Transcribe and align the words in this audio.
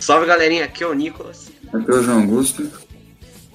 Salve 0.00 0.26
galerinha, 0.26 0.64
aqui 0.64 0.84
é 0.84 0.86
o 0.86 0.94
Nicolas. 0.94 1.50
Aqui 1.72 1.90
é 1.90 1.94
o 1.94 2.02
João 2.02 2.20
Augusto. 2.20 2.70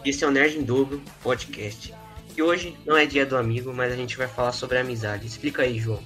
Esse 0.05 0.23
é 0.23 0.27
o 0.27 0.31
Nerd 0.31 0.57
em 0.57 0.63
Dobro 0.63 1.01
Podcast. 1.21 1.93
E 2.35 2.41
hoje 2.41 2.75
não 2.85 2.97
é 2.97 3.05
dia 3.05 3.25
do 3.25 3.37
amigo, 3.37 3.73
mas 3.73 3.93
a 3.93 3.95
gente 3.95 4.17
vai 4.17 4.27
falar 4.27 4.51
sobre 4.51 4.77
amizade. 4.77 5.25
Explica 5.25 5.61
aí, 5.61 5.79
João. 5.79 5.99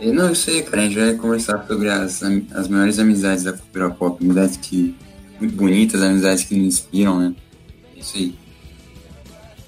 E 0.00 0.12
não, 0.12 0.28
aí, 0.28 0.62
cara. 0.62 0.82
A 0.82 0.84
gente 0.84 0.98
vai 0.98 1.14
conversar 1.14 1.66
sobre 1.66 1.88
as, 1.88 2.22
as 2.22 2.68
maiores 2.68 2.98
amizades 2.98 3.44
da 3.44 3.52
cultura 3.52 3.90
pop. 3.90 4.22
Amizades 4.22 4.56
que. 4.58 4.94
muito 5.40 5.56
bonitas, 5.56 6.02
amizades 6.02 6.44
que 6.44 6.54
nos 6.54 6.66
inspiram, 6.66 7.18
né? 7.18 7.34
É 7.96 8.00
isso 8.00 8.16
aí. 8.16 8.34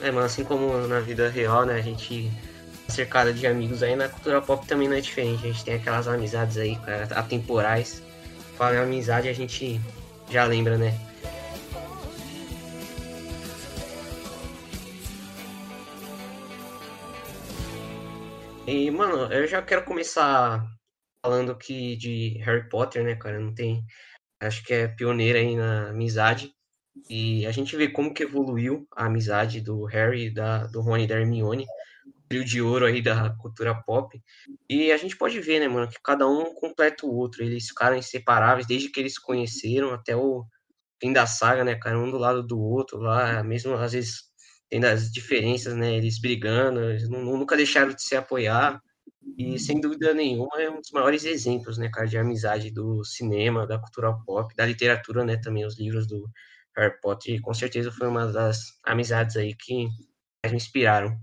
É, 0.01 0.11
mano, 0.11 0.27
assim 0.27 0.45
como 0.45 0.87
na 0.87 1.01
vida 1.01 1.29
real, 1.29 1.65
né? 1.65 1.75
A 1.75 1.83
gente 1.83 2.31
é 2.87 2.93
cercado 2.93 3.33
de 3.33 3.47
amigos 3.47 3.83
aí, 3.83 3.97
na 3.97 4.09
cultura 4.09 4.43
pop 4.43 4.67
também 4.67 4.89
não 4.89 4.97
é 4.97 5.01
diferente. 5.01 5.45
A 5.45 5.49
gente 5.49 5.65
tem 5.65 5.75
aquelas 5.75 6.07
amizades 6.07 6.59
aí, 6.59 6.77
cara, 6.77 7.09
atemporais. 7.15 8.03
Fala 8.61 8.75
em 8.75 8.79
amizade, 8.79 9.27
a 9.27 9.33
gente 9.33 9.81
já 10.29 10.45
lembra, 10.45 10.77
né? 10.77 10.93
E, 18.67 18.91
mano, 18.91 19.33
eu 19.33 19.47
já 19.47 19.63
quero 19.63 19.83
começar 19.87 20.63
falando 21.25 21.57
que 21.57 21.97
de 21.97 22.37
Harry 22.45 22.69
Potter, 22.69 23.03
né, 23.03 23.15
cara? 23.15 23.41
Não 23.41 23.55
tem. 23.55 23.83
Acho 24.39 24.63
que 24.63 24.75
é 24.75 24.89
pioneira 24.89 25.39
aí 25.39 25.57
na 25.57 25.89
amizade. 25.89 26.53
E 27.09 27.47
a 27.47 27.53
gente 27.53 27.75
vê 27.75 27.89
como 27.89 28.13
que 28.13 28.25
evoluiu 28.25 28.87
a 28.95 29.07
amizade 29.07 29.63
do 29.63 29.87
Harry, 29.87 30.29
da, 30.29 30.67
do 30.67 30.83
Rony 30.83 31.05
e 31.05 31.07
da 31.07 31.19
Hermione, 31.19 31.65
trio 32.31 32.45
de 32.45 32.63
ouro 32.63 32.87
aí 32.87 33.03
da 33.03 33.31
cultura 33.37 33.75
pop. 33.75 34.23
E 34.69 34.93
a 34.93 34.97
gente 34.97 35.17
pode 35.17 35.41
ver, 35.41 35.59
né, 35.61 35.69
mano, 35.69 35.91
que 35.91 35.99
cada 36.03 36.29
um 36.29 36.55
completa 36.55 37.05
o 37.05 37.13
outro. 37.15 37.43
Eles 37.43 37.69
ficaram 37.69 37.97
inseparáveis 37.97 38.67
desde 38.67 38.89
que 38.89 39.01
eles 39.01 39.15
se 39.15 39.21
conheceram 39.21 39.93
até 39.93 40.17
o 40.17 40.45
fim 41.03 41.13
da 41.13 41.27
saga, 41.27 41.65
né, 41.65 41.75
cara? 41.75 41.99
Um 41.99 42.11
do 42.11 42.19
lado 42.19 42.43
do 42.47 42.61
outro 42.61 42.99
lá, 43.01 43.43
mesmo 43.43 43.75
às 43.75 43.93
vezes 43.93 44.31
tendo 44.71 44.87
as 44.87 45.11
diferenças, 45.11 45.75
né? 45.77 45.97
Eles 45.97 46.21
brigando, 46.21 46.81
eles 46.83 47.09
nunca 47.09 47.57
deixaram 47.57 47.93
de 47.93 48.03
se 48.03 48.15
apoiar. 48.17 48.81
E 49.37 49.59
sem 49.59 49.81
dúvida 49.81 50.15
nenhuma 50.15 50.63
é 50.63 50.71
um 50.71 50.81
dos 50.81 50.91
maiores 50.93 51.25
exemplos, 51.25 51.79
né, 51.79 51.91
cara, 51.93 52.07
de 52.07 52.17
amizade 52.17 52.71
do 52.71 53.05
cinema, 53.05 53.67
da 53.67 53.79
cultura 53.79 54.13
pop, 54.25 54.55
da 54.55 54.65
literatura, 54.65 55.25
né, 55.25 55.37
também 55.37 55.67
os 55.67 55.79
livros 55.79 56.07
do 56.07 56.29
Harry 56.77 56.99
Potter, 57.01 57.35
e 57.35 57.41
com 57.41 57.53
certeza 57.53 57.93
foi 57.93 58.09
uma 58.09 58.27
das 58.33 58.61
amizades 58.85 59.37
aí 59.37 59.55
que 59.55 59.89
me 60.47 60.57
inspiraram. 60.57 61.17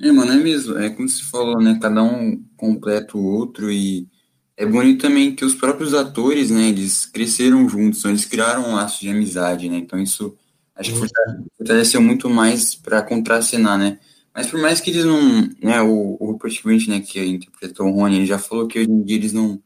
É, 0.00 0.10
mano, 0.10 0.32
é 0.32 0.36
mesmo, 0.36 0.76
é 0.76 0.90
como 0.90 1.08
se 1.08 1.22
falou, 1.24 1.60
né, 1.62 1.78
cada 1.80 2.02
um 2.02 2.42
completa 2.56 3.16
o 3.16 3.24
outro 3.24 3.70
e 3.70 4.08
é 4.56 4.66
bonito 4.66 5.02
também 5.02 5.34
que 5.34 5.44
os 5.44 5.54
próprios 5.54 5.94
atores, 5.94 6.50
né, 6.50 6.68
eles 6.68 7.06
cresceram 7.06 7.68
juntos, 7.68 8.00
então 8.00 8.10
eles 8.10 8.24
criaram 8.24 8.70
um 8.70 8.74
laço 8.74 9.00
de 9.00 9.08
amizade, 9.08 9.68
né, 9.68 9.76
então 9.78 10.00
isso 10.00 10.36
Acho 10.76 10.92
que 10.92 11.08
fortaleceu 11.56 12.02
muito 12.02 12.28
mais 12.28 12.74
para 12.74 13.02
contracenar, 13.02 13.78
né? 13.78 13.98
Mas 14.34 14.48
por 14.48 14.60
mais 14.60 14.80
que 14.80 14.90
eles 14.90 15.04
não. 15.04 15.42
Né, 15.62 15.80
o, 15.82 16.16
o 16.20 16.32
Rupert 16.32 16.60
Grint, 16.64 16.88
né, 16.88 17.00
que 17.00 17.24
interpretou 17.24 17.86
o 17.86 17.92
Rony, 17.92 18.16
ele 18.16 18.26
já 18.26 18.38
falou 18.38 18.66
que 18.66 18.80
hoje 18.80 18.90
em 18.90 19.02
dia 19.04 19.16
eles 19.16 19.32
não, 19.32 19.62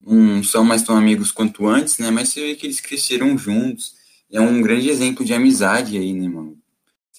não 0.00 0.42
são 0.44 0.64
mais 0.64 0.82
tão 0.82 0.96
amigos 0.96 1.32
quanto 1.32 1.68
antes, 1.68 1.98
né? 1.98 2.10
Mas 2.10 2.30
você 2.30 2.42
vê 2.42 2.56
que 2.56 2.66
eles 2.66 2.80
cresceram 2.80 3.38
juntos. 3.38 3.94
é 4.32 4.40
um 4.40 4.62
grande 4.62 4.90
exemplo 4.90 5.24
de 5.24 5.34
amizade 5.34 5.98
aí, 5.98 6.14
né, 6.14 6.28
mano? 6.28 6.59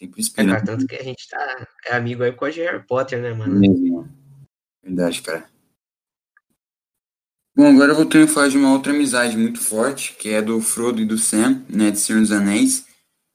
Sempre 0.02 0.19
inspirando. 0.19 0.55
É, 0.55 0.61
tanto 0.61 0.88
que 0.88 0.95
a 0.95 1.03
gente 1.03 1.30
tá 1.30 1.67
é 1.85 1.95
amigo 1.95 2.23
aí 2.23 2.31
com 2.31 2.45
a 2.45 2.49
Harry 2.49 2.83
Potter, 2.88 3.21
né, 3.21 3.33
mano? 3.35 3.59
Mesmo. 3.59 4.09
Verdade, 4.83 5.21
cara. 5.21 5.45
Bom, 7.55 7.67
agora 7.67 7.91
eu 7.91 7.95
vou 7.95 8.05
ter 8.08 8.25
que 8.25 8.33
falar 8.33 8.47
de 8.47 8.58
uma 8.58 8.73
outra 8.73 8.93
amizade 8.93 9.38
muito 9.38 9.59
forte, 9.59 10.16
que 10.17 10.30
é 10.30 10.41
do 10.41 10.59
Frodo 10.59 10.99
e 10.99 11.05
do 11.05 11.19
Sam, 11.19 11.63
né, 11.69 11.91
de 11.91 11.99
Senhor 11.99 12.19
dos 12.19 12.31
Anéis. 12.31 12.87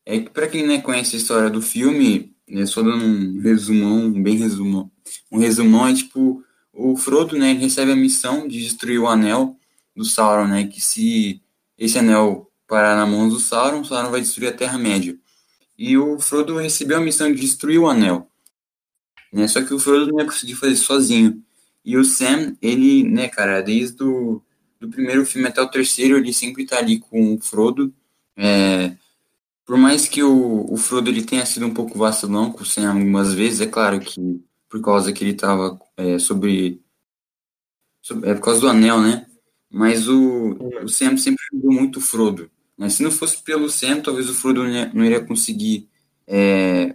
É 0.04 0.18
que 0.18 0.28
para 0.28 0.48
quem 0.48 0.62
não 0.62 0.74
né, 0.74 0.80
conhece 0.80 1.14
a 1.14 1.18
história 1.18 1.48
do 1.48 1.62
filme, 1.62 2.34
né, 2.48 2.66
só 2.66 2.82
dando 2.82 3.04
um 3.04 3.40
resumão, 3.40 4.10
bem 4.10 4.36
resumão, 4.36 4.90
um 5.30 5.38
resumão 5.38 5.86
é 5.86 5.94
tipo 5.94 6.42
o 6.72 6.96
Frodo, 6.96 7.38
né, 7.38 7.52
recebe 7.52 7.92
a 7.92 7.96
missão 7.96 8.48
de 8.48 8.60
destruir 8.60 8.98
o 8.98 9.06
anel 9.06 9.56
do 9.94 10.04
Sauron, 10.04 10.48
né, 10.48 10.66
que 10.66 10.80
se 10.80 11.40
esse 11.78 11.96
anel 11.96 12.50
parar 12.66 12.96
na 12.96 13.06
mão 13.06 13.28
do 13.28 13.38
Sauron, 13.38 13.82
o 13.82 13.84
Sauron 13.84 14.10
vai 14.10 14.20
destruir 14.20 14.48
a 14.48 14.56
Terra-média. 14.56 15.16
E 15.78 15.96
o 15.96 16.18
Frodo 16.18 16.56
recebeu 16.56 16.98
a 16.98 17.00
missão 17.00 17.32
de 17.32 17.40
destruir 17.40 17.78
o 17.78 17.88
anel. 17.88 18.30
Né, 19.32 19.46
só 19.48 19.62
que 19.62 19.74
o 19.74 19.78
Frodo 19.78 20.12
não 20.12 20.20
ia 20.20 20.26
conseguir 20.26 20.54
fazer 20.54 20.76
sozinho. 20.76 21.42
E 21.84 21.96
o 21.96 22.04
Sam, 22.04 22.56
ele, 22.62 23.04
né, 23.04 23.28
cara, 23.28 23.60
desde 23.60 24.02
o 24.02 24.42
do 24.80 24.88
primeiro 24.90 25.24
filme 25.24 25.48
até 25.48 25.60
o 25.60 25.68
terceiro, 25.68 26.16
ele 26.16 26.32
sempre 26.32 26.66
tá 26.66 26.78
ali 26.78 26.98
com 26.98 27.34
o 27.34 27.40
Frodo, 27.40 27.92
é, 28.36 28.96
por 29.64 29.76
mais 29.76 30.08
que 30.08 30.22
o, 30.22 30.72
o 30.72 30.76
Frodo 30.76 31.10
ele 31.10 31.24
tenha 31.24 31.44
sido 31.46 31.66
um 31.66 31.74
pouco 31.74 31.98
vacilão 31.98 32.52
com 32.52 32.62
o 32.62 32.66
Sam 32.66 32.92
algumas 32.92 33.34
vezes, 33.34 33.60
é 33.60 33.66
claro 33.66 33.98
que 34.00 34.40
por 34.68 34.80
causa 34.80 35.12
que 35.12 35.24
ele 35.24 35.32
estava 35.32 35.78
é, 35.96 36.18
sobre, 36.18 36.82
sobre, 38.02 38.30
É 38.30 38.34
por 38.34 38.42
causa 38.42 38.60
do 38.60 38.68
anel, 38.68 39.00
né? 39.00 39.26
Mas 39.70 40.08
o, 40.08 40.56
o 40.84 40.88
Sam 40.88 41.16
sempre 41.16 41.42
ajudou 41.52 41.72
muito 41.72 41.98
o 41.98 42.02
Frodo. 42.02 42.50
Né? 42.76 42.88
Se 42.88 43.02
não 43.02 43.10
fosse 43.10 43.42
pelo 43.42 43.68
Sam, 43.68 44.00
talvez 44.00 44.28
o 44.28 44.34
Frodo 44.34 44.64
não 44.92 45.04
iria 45.04 45.20
conseguir 45.20 45.88
é, 46.26 46.94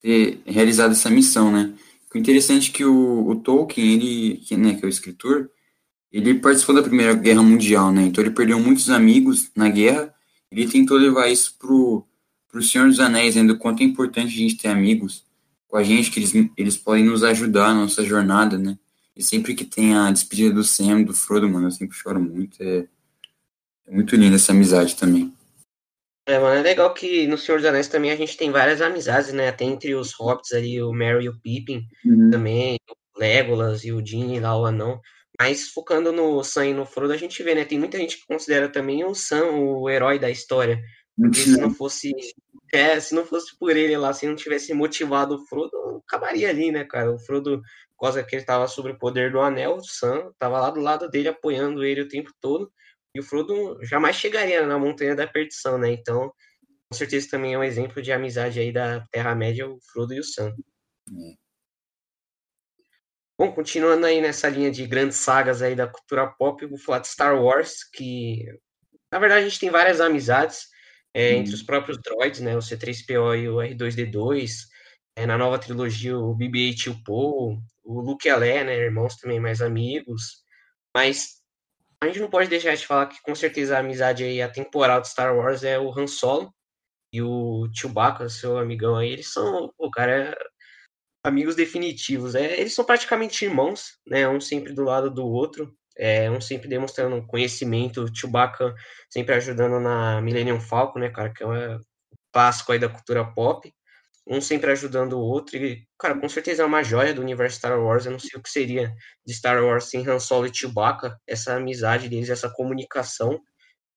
ter 0.00 0.40
realizado 0.46 0.92
essa 0.92 1.10
missão, 1.10 1.50
né? 1.50 1.72
O 2.14 2.18
interessante 2.18 2.70
é 2.70 2.72
que 2.74 2.84
o, 2.84 3.28
o 3.28 3.36
Tolkien, 3.36 3.94
ele, 3.94 4.36
que, 4.36 4.56
né, 4.56 4.74
que 4.74 4.84
é 4.84 4.86
o 4.86 4.90
escritor, 4.90 5.50
ele 6.12 6.34
participou 6.34 6.74
da 6.74 6.82
Primeira 6.82 7.14
Guerra 7.14 7.42
Mundial, 7.42 7.90
né? 7.90 8.02
Então 8.02 8.22
ele 8.22 8.34
perdeu 8.34 8.60
muitos 8.60 8.90
amigos 8.90 9.50
na 9.56 9.68
guerra 9.68 10.12
ele 10.52 10.68
tentou 10.68 10.98
levar 10.98 11.28
isso 11.28 11.56
pro, 11.58 12.06
pro 12.46 12.62
Senhor 12.62 12.86
dos 12.86 13.00
Anéis, 13.00 13.36
ainda 13.36 13.54
o 13.54 13.58
quanto 13.58 13.82
é 13.82 13.84
importante 13.84 14.34
a 14.34 14.38
gente 14.38 14.58
ter 14.58 14.68
amigos 14.68 15.24
com 15.66 15.78
a 15.78 15.82
gente, 15.82 16.10
que 16.10 16.20
eles, 16.20 16.32
eles 16.56 16.76
podem 16.76 17.04
nos 17.04 17.24
ajudar 17.24 17.74
na 17.74 17.80
nossa 17.80 18.04
jornada, 18.04 18.58
né? 18.58 18.78
E 19.16 19.22
sempre 19.22 19.54
que 19.54 19.64
tem 19.64 19.94
a 19.94 20.10
despedida 20.10 20.54
do 20.54 20.62
Sam, 20.62 21.02
do 21.02 21.14
Frodo, 21.14 21.48
mano, 21.48 21.68
eu 21.68 21.70
sempre 21.70 21.96
choro 21.96 22.20
muito. 22.20 22.62
É 22.62 22.86
muito 23.88 24.16
linda 24.16 24.36
essa 24.36 24.52
amizade 24.52 24.96
também. 24.96 25.32
É, 26.26 26.38
mano, 26.38 26.60
é 26.60 26.62
legal 26.62 26.94
que 26.94 27.26
no 27.26 27.36
Senhor 27.36 27.58
dos 27.58 27.66
Anéis 27.66 27.88
também 27.88 28.12
a 28.12 28.16
gente 28.16 28.36
tem 28.36 28.50
várias 28.50 28.80
amizades, 28.80 29.32
né? 29.32 29.48
Até 29.48 29.64
entre 29.64 29.94
os 29.94 30.12
hobbits 30.12 30.52
ali, 30.52 30.80
o 30.80 30.92
Merry 30.92 31.24
e 31.24 31.28
o 31.28 31.40
Pippin, 31.40 31.84
uhum. 32.04 32.30
também, 32.30 32.76
o 33.16 33.18
Legolas 33.18 33.84
e 33.84 33.92
o 33.92 34.04
Gini 34.04 34.38
lá, 34.38 34.56
o 34.56 34.64
anão. 34.64 35.00
Mas 35.38 35.70
focando 35.70 36.12
no 36.12 36.42
Sam 36.44 36.66
e 36.66 36.74
no 36.74 36.86
Frodo, 36.86 37.12
a 37.12 37.16
gente 37.16 37.42
vê, 37.42 37.54
né? 37.54 37.64
Tem 37.64 37.78
muita 37.78 37.98
gente 37.98 38.18
que 38.18 38.26
considera 38.26 38.68
também 38.68 39.04
o 39.04 39.14
Sam 39.14 39.50
o 39.50 39.90
herói 39.90 40.18
da 40.18 40.30
história. 40.30 40.80
Porque 41.18 41.40
se 41.40 41.60
não 41.60 41.74
fosse. 41.74 42.12
É, 42.72 42.98
se 43.00 43.14
não 43.14 43.26
fosse 43.26 43.58
por 43.58 43.76
ele 43.76 43.96
lá, 43.98 44.12
se 44.12 44.26
não 44.26 44.34
tivesse 44.34 44.72
motivado 44.72 45.34
o 45.34 45.46
Frodo, 45.46 46.02
acabaria 46.06 46.48
ali, 46.48 46.70
né, 46.70 46.84
cara? 46.84 47.12
O 47.12 47.18
Frodo, 47.18 47.60
por 47.96 48.06
causa 48.06 48.22
que 48.22 48.36
ele 48.36 48.44
tava 48.44 48.66
sobre 48.66 48.92
o 48.92 48.98
poder 48.98 49.30
do 49.30 49.40
anel, 49.40 49.76
o 49.76 49.84
Sam 49.84 50.32
tava 50.38 50.58
lá 50.58 50.70
do 50.70 50.80
lado 50.80 51.10
dele, 51.10 51.28
apoiando 51.28 51.84
ele 51.84 52.02
o 52.02 52.08
tempo 52.08 52.30
todo. 52.40 52.72
E 53.14 53.20
o 53.20 53.22
Frodo 53.22 53.78
jamais 53.84 54.16
chegaria 54.16 54.66
na 54.66 54.78
Montanha 54.78 55.14
da 55.14 55.26
Perdição, 55.26 55.78
né? 55.78 55.92
Então, 55.92 56.32
com 56.90 56.96
certeza 56.96 57.28
também 57.30 57.54
é 57.54 57.58
um 57.58 57.64
exemplo 57.64 58.02
de 58.02 58.12
amizade 58.12 58.60
aí 58.60 58.72
da 58.72 59.06
Terra-média, 59.10 59.68
o 59.68 59.78
Frodo 59.92 60.14
e 60.14 60.20
o 60.20 60.24
Sam. 60.24 60.48
É. 60.48 61.42
Bom, 63.38 63.50
continuando 63.50 64.06
aí 64.06 64.20
nessa 64.20 64.48
linha 64.48 64.70
de 64.70 64.86
grandes 64.86 65.16
sagas 65.16 65.62
aí 65.62 65.74
da 65.74 65.88
cultura 65.88 66.28
pop, 66.28 66.64
vou 66.64 66.78
falar 66.78 67.00
de 67.00 67.08
Star 67.08 67.42
Wars, 67.42 67.82
que 67.92 68.44
na 69.10 69.18
verdade 69.18 69.44
a 69.44 69.48
gente 69.48 69.58
tem 69.58 69.70
várias 69.70 70.00
amizades 70.00 70.68
é, 71.12 71.34
hum. 71.34 71.38
entre 71.38 71.54
os 71.54 71.62
próprios 71.62 71.98
droids, 72.00 72.40
né, 72.40 72.56
o 72.56 72.60
C3PO 72.60 73.38
e 73.38 73.48
o 73.48 73.56
R2D2, 73.56 74.66
é, 75.16 75.26
na 75.26 75.36
nova 75.36 75.58
trilogia 75.58 76.16
o 76.16 76.36
BB-8 76.36 76.86
e 76.86 76.90
o 76.90 77.02
Poe, 77.02 77.58
o 77.82 78.00
Luke 78.00 78.28
e 78.28 78.30
a 78.30 78.36
Leia, 78.36 78.64
né, 78.64 78.76
irmãos 78.76 79.16
também 79.16 79.40
mais 79.40 79.60
amigos, 79.60 80.44
mas 80.94 81.41
a 82.02 82.06
gente 82.06 82.18
não 82.18 82.28
pode 82.28 82.48
deixar 82.50 82.74
de 82.74 82.84
falar 82.84 83.06
que 83.06 83.22
com 83.22 83.32
certeza 83.32 83.76
a 83.76 83.80
amizade 83.80 84.24
aí 84.24 84.42
atemporal 84.42 85.00
de 85.00 85.08
Star 85.08 85.36
Wars 85.36 85.62
é 85.62 85.78
o 85.78 85.96
Han 85.96 86.08
Solo 86.08 86.52
e 87.12 87.22
o 87.22 87.68
Chewbacca, 87.72 88.28
seu 88.28 88.58
amigão 88.58 88.96
aí, 88.96 89.12
eles 89.12 89.32
são, 89.32 89.72
o 89.78 89.88
cara, 89.88 90.36
amigos 91.24 91.54
definitivos. 91.54 92.34
É, 92.34 92.58
eles 92.58 92.74
são 92.74 92.84
praticamente 92.84 93.44
irmãos, 93.44 93.98
né? 94.04 94.28
Um 94.28 94.40
sempre 94.40 94.72
do 94.72 94.82
lado 94.82 95.10
do 95.10 95.24
outro. 95.24 95.72
É, 95.96 96.28
um 96.28 96.40
sempre 96.40 96.68
demonstrando 96.68 97.24
conhecimento, 97.26 98.10
Chewbacca 98.12 98.74
sempre 99.08 99.34
ajudando 99.36 99.78
na 99.78 100.20
Millennium 100.22 100.58
Falcon, 100.58 100.98
né, 100.98 101.10
cara, 101.10 101.32
que 101.32 101.42
é 101.44 101.46
um 101.46 101.78
clássico 102.32 102.72
aí 102.72 102.80
da 102.80 102.88
cultura 102.88 103.24
pop. 103.32 103.72
Um 104.26 104.40
sempre 104.40 104.70
ajudando 104.70 105.14
o 105.14 105.20
outro, 105.20 105.56
e, 105.56 105.84
cara, 105.98 106.18
com 106.18 106.28
certeza 106.28 106.62
é 106.62 106.66
uma 106.66 106.82
joia 106.82 107.12
do 107.12 107.20
universo 107.20 107.56
Star 107.56 107.78
Wars. 107.80 108.06
Eu 108.06 108.12
não 108.12 108.18
sei 108.18 108.38
o 108.38 108.42
que 108.42 108.50
seria 108.50 108.94
de 109.26 109.34
Star 109.34 109.62
Wars 109.64 109.84
sem 109.84 110.08
Han 110.08 110.20
Solo 110.20 110.46
e 110.46 110.54
Chewbacca, 110.54 111.18
essa 111.26 111.56
amizade 111.56 112.08
deles, 112.08 112.30
essa 112.30 112.48
comunicação 112.48 113.40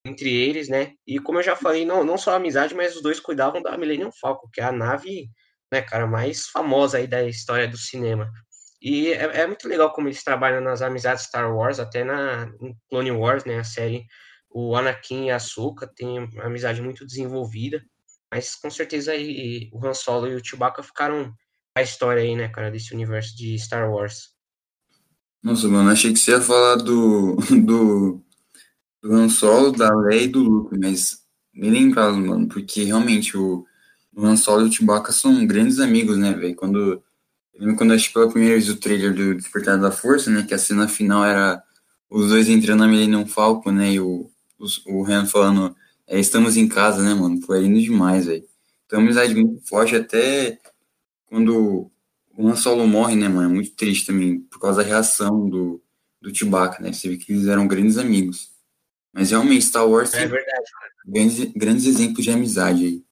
entre 0.05 0.31
eles, 0.33 0.67
né? 0.69 0.93
E 1.05 1.19
como 1.19 1.39
eu 1.39 1.43
já 1.43 1.55
falei, 1.55 1.85
não, 1.85 2.03
não 2.03 2.17
só 2.17 2.31
a 2.31 2.35
amizade, 2.35 2.75
mas 2.75 2.95
os 2.95 3.01
dois 3.01 3.19
cuidavam 3.19 3.61
da 3.61 3.77
Millennium 3.77 4.11
Falcon, 4.11 4.47
que 4.53 4.61
é 4.61 4.65
a 4.65 4.71
nave 4.71 5.29
né, 5.71 5.81
cara, 5.81 6.07
mais 6.07 6.47
famosa 6.47 6.97
aí 6.97 7.07
da 7.07 7.23
história 7.23 7.67
do 7.67 7.77
cinema. 7.77 8.31
E 8.81 9.11
é, 9.11 9.41
é, 9.41 9.47
muito 9.47 9.67
legal 9.67 9.91
como 9.93 10.07
eles 10.07 10.23
trabalham 10.23 10.61
nas 10.61 10.81
amizades 10.81 11.25
Star 11.25 11.53
Wars, 11.53 11.79
até 11.79 12.03
na 12.03 12.51
Clone 12.89 13.11
Wars, 13.11 13.45
né, 13.45 13.59
a 13.59 13.63
série 13.63 14.05
o 14.49 14.73
Anakin 14.75 15.25
e 15.25 15.31
a 15.31 15.35
Ahsoka 15.35 15.85
têm 15.85 16.19
uma 16.19 16.45
amizade 16.45 16.81
muito 16.81 17.05
desenvolvida, 17.05 17.83
mas 18.31 18.55
com 18.55 18.69
certeza 18.69 19.11
aí 19.11 19.69
o 19.71 19.85
Han 19.85 19.93
Solo 19.93 20.27
e 20.27 20.35
o 20.35 20.43
Chewbacca 20.43 20.83
ficaram 20.83 21.33
a 21.75 21.81
história 21.81 22.23
aí, 22.23 22.35
né, 22.35 22.47
cara, 22.47 22.71
desse 22.71 22.93
universo 22.93 23.35
de 23.35 23.57
Star 23.59 23.91
Wars. 23.91 24.33
Nossa, 25.43 25.67
mano, 25.67 25.91
achei 25.91 26.11
que 26.11 26.19
você 26.19 26.31
ia 26.31 26.41
falar 26.41 26.77
do, 26.77 27.35
do, 27.65 28.21
do 29.01 29.13
Han 29.13 29.29
Solo, 29.29 29.71
da 29.71 29.93
Leia 29.93 30.23
e 30.23 30.27
do 30.27 30.41
Luke, 30.41 30.77
mas 30.77 31.19
me 31.53 31.69
lembrava, 31.69 32.15
mano, 32.15 32.47
porque 32.47 32.83
realmente 32.83 33.37
o, 33.37 33.65
o 34.15 34.25
Han 34.25 34.37
Solo 34.37 34.65
e 34.65 34.69
o 34.69 34.71
Chewbacca 34.71 35.11
são 35.11 35.45
grandes 35.45 35.79
amigos, 35.79 36.17
né, 36.17 36.33
velho? 36.33 36.55
Quando, 36.55 36.79
eu 37.53 37.59
lembro 37.59 37.75
quando 37.75 37.91
eu 37.91 37.95
assisti 37.95 38.13
pela 38.13 38.31
primeira 38.31 38.55
vez 38.55 38.69
o 38.69 38.77
trailer 38.77 39.13
do 39.13 39.35
Despertar 39.35 39.79
da 39.79 39.91
Força, 39.91 40.31
né, 40.31 40.43
que 40.43 40.53
a 40.53 40.57
cena 40.57 40.87
final 40.87 41.23
era 41.23 41.61
os 42.09 42.29
dois 42.29 42.49
entrando 42.49 42.79
na 42.79 42.87
Millennium 42.87 43.27
Falcon, 43.27 43.71
né, 43.71 43.93
e 43.93 43.99
o, 43.99 44.31
o, 44.57 45.01
o 45.01 45.05
Han 45.05 45.25
falando, 45.25 45.75
é, 46.07 46.19
estamos 46.19 46.57
em 46.57 46.67
casa, 46.67 47.01
né, 47.01 47.13
mano? 47.13 47.41
Foi 47.41 47.61
lindo 47.61 47.81
demais, 47.81 48.25
velho. 48.25 48.43
Então, 48.85 48.99
uma 48.99 49.05
amizade 49.05 49.33
muito 49.33 49.67
forte, 49.67 49.95
até 49.95 50.59
quando 51.25 51.91
o 52.37 52.47
Han 52.47 52.55
Solo 52.55 52.87
morre, 52.87 53.15
né, 53.15 53.27
mano? 53.27 53.49
É 53.49 53.53
muito 53.53 53.75
triste 53.75 54.05
também, 54.05 54.39
por 54.41 54.59
causa 54.59 54.83
da 54.83 54.87
reação 54.87 55.49
do, 55.49 55.83
do 56.21 56.35
Chewbacca, 56.35 56.81
né? 56.81 56.93
Você 56.93 57.09
vê 57.09 57.17
que 57.17 57.31
eles 57.31 57.47
eram 57.47 57.67
grandes 57.67 57.97
amigos. 57.97 58.51
Mas 59.11 59.31
realmente, 59.31 59.65
Star 59.65 59.87
Wars 59.87 60.13
é 60.13 60.27
verdade, 60.27 60.71
grandes, 61.05 61.53
grandes 61.53 61.85
exemplos 61.85 62.23
de 62.23 62.31
amizade 62.31 62.85
aí. 62.85 63.05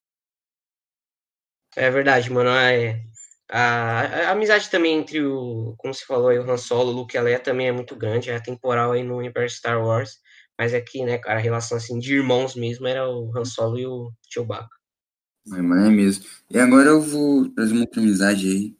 É 1.76 1.90
verdade, 1.90 2.30
mano. 2.30 2.50
É, 2.50 3.02
a, 3.50 4.00
a, 4.00 4.30
amizade 4.30 4.70
também 4.70 4.98
entre 4.98 5.22
o, 5.22 5.74
como 5.78 5.94
se 5.94 6.04
falou 6.04 6.28
aí, 6.28 6.38
o 6.38 6.50
Han 6.50 6.56
Solo, 6.56 6.90
o 6.90 6.94
Luke 6.94 7.16
e 7.16 7.18
a 7.18 7.22
Leia 7.22 7.40
também 7.40 7.68
é 7.68 7.72
muito 7.72 7.96
grande, 7.96 8.30
é 8.30 8.38
temporal 8.38 8.92
aí 8.92 9.02
no 9.02 9.16
universo 9.16 9.56
Star 9.56 9.82
Wars. 9.82 10.18
Mas 10.58 10.72
aqui, 10.72 11.02
é 11.02 11.06
né, 11.06 11.18
cara, 11.18 11.38
a 11.38 11.42
relação 11.42 11.76
assim 11.76 11.98
de 11.98 12.14
irmãos 12.14 12.54
mesmo 12.54 12.86
era 12.86 13.08
o 13.08 13.36
Han 13.36 13.44
Solo 13.44 13.78
e 13.78 13.86
o 13.86 14.12
Chewbacca. 14.28 14.76
É, 15.52 15.60
mas 15.60 15.86
é 15.86 15.90
mesmo. 15.90 16.24
E 16.50 16.58
agora 16.58 16.90
eu 16.90 17.02
vou 17.02 17.48
trazer 17.50 17.72
uma 17.72 17.82
outra 17.82 18.00
amizade 18.00 18.48
aí, 18.48 18.76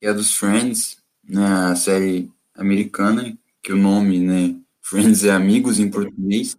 que 0.00 0.06
é 0.06 0.10
a 0.10 0.12
dos 0.12 0.34
Friends, 0.34 0.96
né, 1.22 1.44
a 1.44 1.76
série 1.76 2.30
americana, 2.54 3.38
que 3.62 3.72
o 3.72 3.76
nome, 3.76 4.18
né, 4.18 4.56
Friends 4.80 5.24
é 5.24 5.30
Amigos 5.30 5.78
em 5.78 5.90
português. 5.90 6.56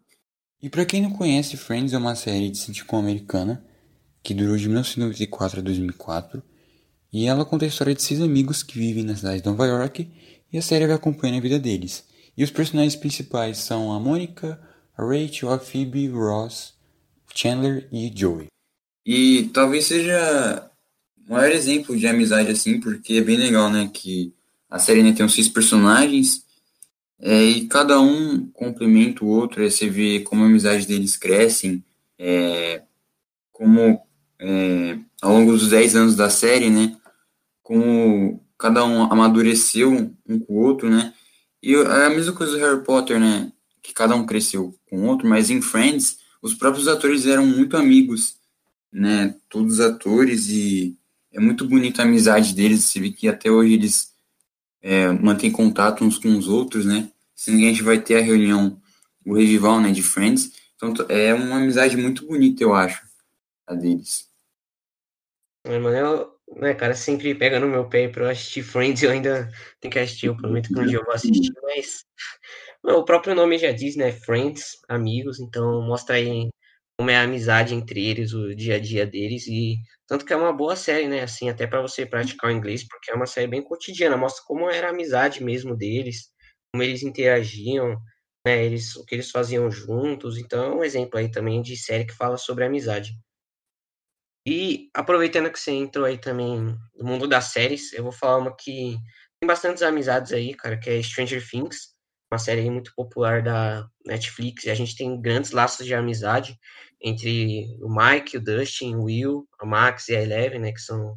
E 0.61 0.69
para 0.69 0.85
quem 0.85 1.01
não 1.01 1.11
conhece, 1.11 1.57
Friends 1.57 1.93
é 1.93 1.97
uma 1.97 2.15
série 2.15 2.49
de 2.49 2.57
sitcom 2.57 2.97
americana 2.97 3.65
que 4.23 4.33
durou 4.33 4.55
de 4.55 4.67
1994 4.67 5.59
a 5.59 5.63
2004 5.63 6.41
e 7.11 7.27
ela 7.27 7.45
conta 7.45 7.65
a 7.65 7.67
história 7.67 7.93
de 7.93 8.01
seis 8.01 8.21
amigos 8.21 8.63
que 8.63 8.79
vivem 8.79 9.03
na 9.03 9.15
cidade 9.15 9.41
de 9.41 9.45
Nova 9.45 9.67
York 9.67 10.09
e 10.51 10.57
a 10.57 10.61
série 10.61 10.87
vai 10.87 10.95
acompanhando 10.95 11.37
a 11.37 11.41
vida 11.41 11.59
deles. 11.59 12.05
E 12.35 12.43
os 12.43 12.51
personagens 12.51 12.95
principais 12.95 13.59
são 13.59 13.91
a 13.91 13.99
Mônica, 13.99 14.59
a 14.97 15.03
Rachel, 15.03 15.51
a 15.51 15.59
Phoebe, 15.59 16.07
Ross, 16.07 16.73
Chandler 17.33 17.87
e 17.91 18.11
Joey. 18.13 18.47
E 19.05 19.49
talvez 19.53 19.85
seja 19.85 20.69
o 21.27 21.33
maior 21.33 21.51
exemplo 21.51 21.97
de 21.97 22.07
amizade 22.07 22.49
assim, 22.49 22.79
porque 22.79 23.15
é 23.15 23.21
bem 23.21 23.37
legal, 23.37 23.69
né? 23.69 23.89
Que 23.93 24.33
a 24.69 24.79
série 24.79 25.03
né, 25.03 25.13
tem 25.13 25.25
uns 25.25 25.33
seis 25.33 25.47
personagens 25.47 26.43
é, 27.19 27.43
e 27.43 27.67
cada 27.67 27.99
um 28.01 28.47
complementa 28.47 29.23
o 29.23 29.27
outro. 29.27 29.69
Você 29.69 29.89
vê 29.89 30.21
como 30.21 30.43
a 30.43 30.47
amizade 30.47 30.87
deles 30.87 31.15
crescem, 31.15 31.83
é, 32.17 32.81
como 33.51 34.01
é, 34.39 34.97
ao 35.21 35.33
longo 35.33 35.51
dos 35.53 35.69
dez 35.69 35.95
anos 35.95 36.15
da 36.15 36.29
série, 36.29 36.69
né? 36.69 36.97
Como 37.61 38.43
cada 38.57 38.83
um 38.85 39.03
amadureceu 39.03 40.13
um 40.27 40.39
com 40.39 40.53
o 40.53 40.57
outro, 40.57 40.89
né? 40.89 41.13
E 41.63 41.73
é 41.73 42.05
a 42.05 42.09
mesma 42.09 42.33
coisa 42.33 42.51
do 42.51 42.59
Harry 42.59 42.83
Potter, 42.83 43.19
né? 43.19 43.51
Que 43.81 43.93
cada 43.93 44.15
um 44.15 44.25
cresceu 44.25 44.77
com 44.89 45.01
o 45.01 45.05
outro, 45.05 45.27
mas 45.27 45.49
em 45.49 45.61
Friends, 45.61 46.17
os 46.41 46.53
próprios 46.53 46.87
atores 46.87 47.25
eram 47.25 47.45
muito 47.45 47.75
amigos 47.77 48.37
né? 48.93 49.35
Todos 49.49 49.73
os 49.73 49.79
atores 49.79 50.47
e 50.49 50.95
é 51.31 51.39
muito 51.39 51.67
bonita 51.67 52.03
a 52.03 52.05
amizade 52.05 52.53
deles. 52.53 52.83
Você 52.83 52.99
vê 52.99 53.11
que 53.11 53.27
até 53.27 53.49
hoje 53.49 53.73
eles 53.73 54.13
é, 54.81 55.11
mantêm 55.11 55.51
contato 55.51 56.05
uns 56.05 56.19
com 56.19 56.37
os 56.37 56.47
outros, 56.47 56.85
né? 56.85 57.09
Se 57.35 57.49
ninguém 57.51 57.69
a 57.69 57.71
gente 57.71 57.83
vai 57.83 57.99
ter 57.99 58.17
a 58.17 58.21
reunião, 58.21 58.79
o 59.25 59.33
revival, 59.33 59.81
né, 59.81 59.91
de 59.91 60.03
Friends. 60.03 60.51
Então 60.75 60.93
é 61.09 61.33
uma 61.33 61.57
amizade 61.57 61.97
muito 61.97 62.25
bonita, 62.27 62.61
eu 62.61 62.73
acho, 62.73 63.01
a 63.65 63.73
deles. 63.73 64.29
É, 65.63 65.79
mano, 65.79 66.32
né, 66.55 66.73
cara, 66.73 66.93
sempre 66.93 67.33
pega 67.35 67.59
no 67.59 67.67
meu 67.67 67.87
pé 67.87 68.07
pra 68.07 68.25
eu 68.25 68.29
assistir 68.29 68.63
Friends, 68.63 69.03
eu 69.03 69.11
ainda 69.11 69.49
tenho 69.79 69.91
que 69.91 69.99
assistir, 69.99 70.27
eu 70.27 70.37
prometo 70.37 70.69
que 70.69 70.79
um 70.79 70.85
dia 70.85 70.97
eu 70.97 71.03
vou 71.03 71.13
assistir, 71.13 71.53
mas 71.61 72.03
o 72.83 73.03
próprio 73.03 73.35
nome 73.35 73.57
já 73.57 73.71
diz, 73.71 73.95
né, 73.95 74.11
Friends, 74.11 74.77
amigos, 74.89 75.39
então 75.39 75.81
mostra 75.81 76.15
aí 76.15 76.49
como 76.97 77.09
é 77.09 77.17
a 77.17 77.23
amizade 77.23 77.73
entre 77.73 78.05
eles, 78.05 78.33
o 78.33 78.55
dia 78.55 78.75
a 78.75 78.79
dia 78.79 79.05
deles, 79.05 79.47
e 79.47 79.77
tanto 80.07 80.25
que 80.25 80.33
é 80.33 80.35
uma 80.35 80.53
boa 80.53 80.75
série, 80.75 81.07
né? 81.07 81.21
Assim, 81.21 81.49
até 81.49 81.65
para 81.65 81.81
você 81.81 82.05
praticar 82.05 82.51
o 82.51 82.53
inglês, 82.53 82.87
porque 82.87 83.11
é 83.11 83.15
uma 83.15 83.25
série 83.25 83.47
bem 83.47 83.63
cotidiana, 83.63 84.15
mostra 84.15 84.43
como 84.45 84.69
era 84.69 84.87
a 84.87 84.91
amizade 84.91 85.43
mesmo 85.43 85.75
deles, 85.75 86.29
como 86.71 86.83
eles 86.83 87.01
interagiam, 87.01 87.97
né? 88.45 88.63
Eles, 88.63 88.95
o 88.95 89.05
que 89.05 89.15
eles 89.15 89.31
faziam 89.31 89.71
juntos. 89.71 90.37
Então, 90.37 90.63
é 90.63 90.75
um 90.75 90.83
exemplo 90.83 91.17
aí 91.17 91.31
também 91.31 91.61
de 91.61 91.75
série 91.75 92.05
que 92.05 92.13
fala 92.13 92.37
sobre 92.37 92.63
amizade. 92.63 93.11
E 94.45 94.89
aproveitando 94.93 95.51
que 95.51 95.59
você 95.59 95.71
entrou 95.71 96.05
aí 96.05 96.17
também 96.17 96.77
no 96.95 97.05
mundo 97.05 97.27
das 97.27 97.45
séries, 97.45 97.93
eu 97.93 98.03
vou 98.03 98.11
falar 98.11 98.37
uma 98.37 98.55
que 98.55 98.97
tem 99.39 99.47
bastantes 99.47 99.83
amizades 99.83 100.33
aí, 100.33 100.53
cara, 100.53 100.77
que 100.77 100.89
é 100.89 101.01
Stranger 101.01 101.47
Things 101.49 101.93
uma 102.33 102.39
série 102.39 102.67
muito 102.69 102.91
popular 102.95 103.43
da 103.43 103.87
Netflix, 104.05 104.63
e 104.63 104.71
a 104.71 104.75
gente 104.75 104.95
tem 104.95 105.21
grandes 105.21 105.51
laços 105.51 105.85
de 105.85 105.93
amizade 105.93 106.57
entre 106.99 107.77
o 107.79 107.87
Mike, 107.87 108.37
o 108.37 108.41
Dustin, 108.41 108.95
o 108.95 109.03
Will, 109.03 109.47
a 109.59 109.65
Max 109.65 110.09
e 110.09 110.15
a 110.15 110.21
Eleven, 110.21 110.59
né, 110.59 110.71
que 110.71 110.81
são 110.81 111.15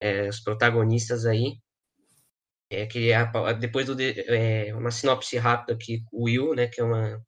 é, 0.00 0.28
os 0.28 0.40
protagonistas 0.40 1.24
aí. 1.26 1.58
É, 2.70 2.86
que 2.86 3.12
é, 3.12 3.54
depois 3.60 3.86
do, 3.86 3.96
é, 4.00 4.74
uma 4.74 4.90
sinopse 4.90 5.36
rápida 5.36 5.74
aqui, 5.74 6.02
o 6.10 6.24
Will, 6.24 6.54
né, 6.54 6.66
que 6.66 6.80
é 6.80 6.84
uma, 6.84 7.22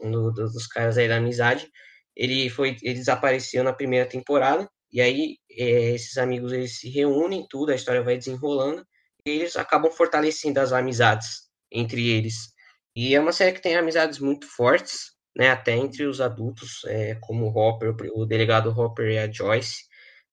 um 0.00 0.10
do, 0.12 0.32
dos 0.32 0.66
caras 0.68 0.96
aí 0.96 1.08
da 1.08 1.16
amizade, 1.16 1.68
ele 2.16 2.48
foi, 2.48 2.76
ele 2.82 2.94
desapareceu 2.94 3.64
na 3.64 3.72
primeira 3.72 4.08
temporada, 4.08 4.68
e 4.92 5.00
aí 5.00 5.36
é, 5.50 5.90
esses 5.90 6.16
amigos 6.18 6.52
eles 6.52 6.78
se 6.78 6.88
reúnem, 6.88 7.46
tudo, 7.50 7.72
a 7.72 7.74
história 7.74 8.02
vai 8.02 8.16
desenrolando, 8.16 8.86
e 9.26 9.30
eles 9.30 9.56
acabam 9.56 9.90
fortalecendo 9.90 10.60
as 10.60 10.72
amizades 10.72 11.48
entre 11.72 12.08
eles. 12.08 12.52
E 12.96 13.14
é 13.14 13.20
uma 13.20 13.32
série 13.32 13.52
que 13.52 13.62
tem 13.62 13.76
amizades 13.76 14.18
muito 14.18 14.46
fortes, 14.46 15.14
né, 15.36 15.50
até 15.50 15.72
entre 15.72 16.06
os 16.06 16.20
adultos, 16.20 16.84
é, 16.86 17.16
como 17.16 17.46
o 17.46 17.56
Hopper, 17.56 17.94
o 18.14 18.24
delegado 18.24 18.70
Hopper 18.70 19.10
e 19.10 19.18
a 19.18 19.30
Joyce, 19.30 19.84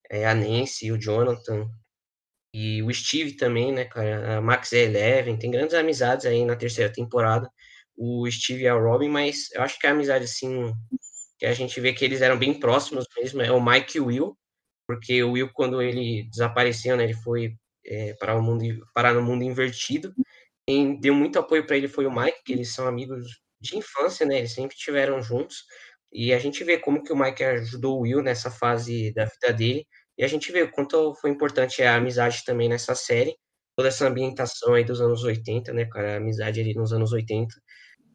é, 0.10 0.28
a 0.28 0.36
Nancy, 0.36 0.92
o 0.92 0.98
Jonathan 0.98 1.68
e 2.54 2.84
o 2.84 2.94
Steve 2.94 3.34
também, 3.36 3.72
né, 3.72 3.86
cara, 3.86 4.38
a 4.38 4.42
Max 4.42 4.74
Eleven, 4.74 5.38
tem 5.40 5.50
grandes 5.50 5.74
amizades 5.74 6.26
aí 6.26 6.46
na 6.46 6.56
terceira 6.56 6.92
temporada, 6.92 7.50
o 7.98 8.30
Steve 8.30 8.64
e 8.64 8.68
a 8.68 8.74
Robin, 8.74 9.10
mas 9.10 9.50
eu 9.54 9.62
acho 9.62 9.80
que 9.80 9.88
a 9.88 9.92
amizade, 9.92 10.26
assim, 10.26 10.72
que 11.42 11.48
a 11.48 11.54
gente 11.54 11.82
vê 11.82 11.92
que 11.94 12.06
eles 12.06 12.22
eram 12.22 12.38
bem 12.38 12.54
próximos 12.60 13.08
mesmo, 13.18 13.42
é 13.42 13.52
o 13.52 13.64
Mike 13.64 13.98
e 13.98 14.02
o 14.02 14.06
Will, 14.06 14.38
porque 14.88 15.24
o 15.24 15.32
Will, 15.32 15.50
quando 15.54 15.82
ele 15.82 16.30
desapareceu, 16.30 16.96
né, 16.96 17.06
ele 17.06 17.16
foi 17.16 17.56
é, 17.86 18.14
para 18.16 18.36
o 18.38 18.44
mundo, 18.44 18.64
parar 18.94 19.14
no 19.14 19.24
mundo 19.24 19.44
invertido, 19.44 20.14
quem 20.68 21.00
deu 21.00 21.16
muito 21.16 21.40
apoio 21.40 21.66
para 21.66 21.78
ele 21.78 21.88
foi 21.88 22.06
o 22.06 22.12
Mike, 22.16 22.44
que 22.46 22.54
eles 22.54 22.74
são 22.74 22.88
amigos 22.88 23.26
de 23.60 23.78
infância, 23.78 24.26
né? 24.26 24.38
Eles 24.40 24.54
sempre 24.54 24.76
estiveram 24.76 25.22
juntos. 25.22 25.66
E 26.14 26.34
a 26.34 26.40
gente 26.40 26.64
vê 26.64 26.78
como 26.78 27.04
que 27.04 27.12
o 27.14 27.18
Mike 27.18 27.44
ajudou 27.44 27.98
o 27.98 28.02
Will 28.02 28.22
nessa 28.22 28.52
fase 28.52 29.14
da 29.14 29.26
vida 29.26 29.54
dele. 29.54 29.88
E 30.18 30.24
a 30.24 30.28
gente 30.28 30.52
vê 30.52 30.62
o 30.64 30.72
quanto 30.72 31.16
foi 31.16 31.32
importante 31.32 31.82
a 31.84 31.96
amizade 31.96 32.44
também 32.46 32.70
nessa 32.70 32.96
série. 32.96 33.36
Toda 33.76 33.90
essa 33.90 34.08
ambientação 34.08 34.74
aí 34.74 34.84
dos 34.84 35.02
anos 35.02 35.24
80, 35.24 35.74
né, 35.74 35.86
cara? 35.86 36.16
A 36.16 36.18
amizade 36.18 36.60
ali 36.62 36.74
nos 36.76 36.94
anos 36.94 37.12
80. 37.14 37.54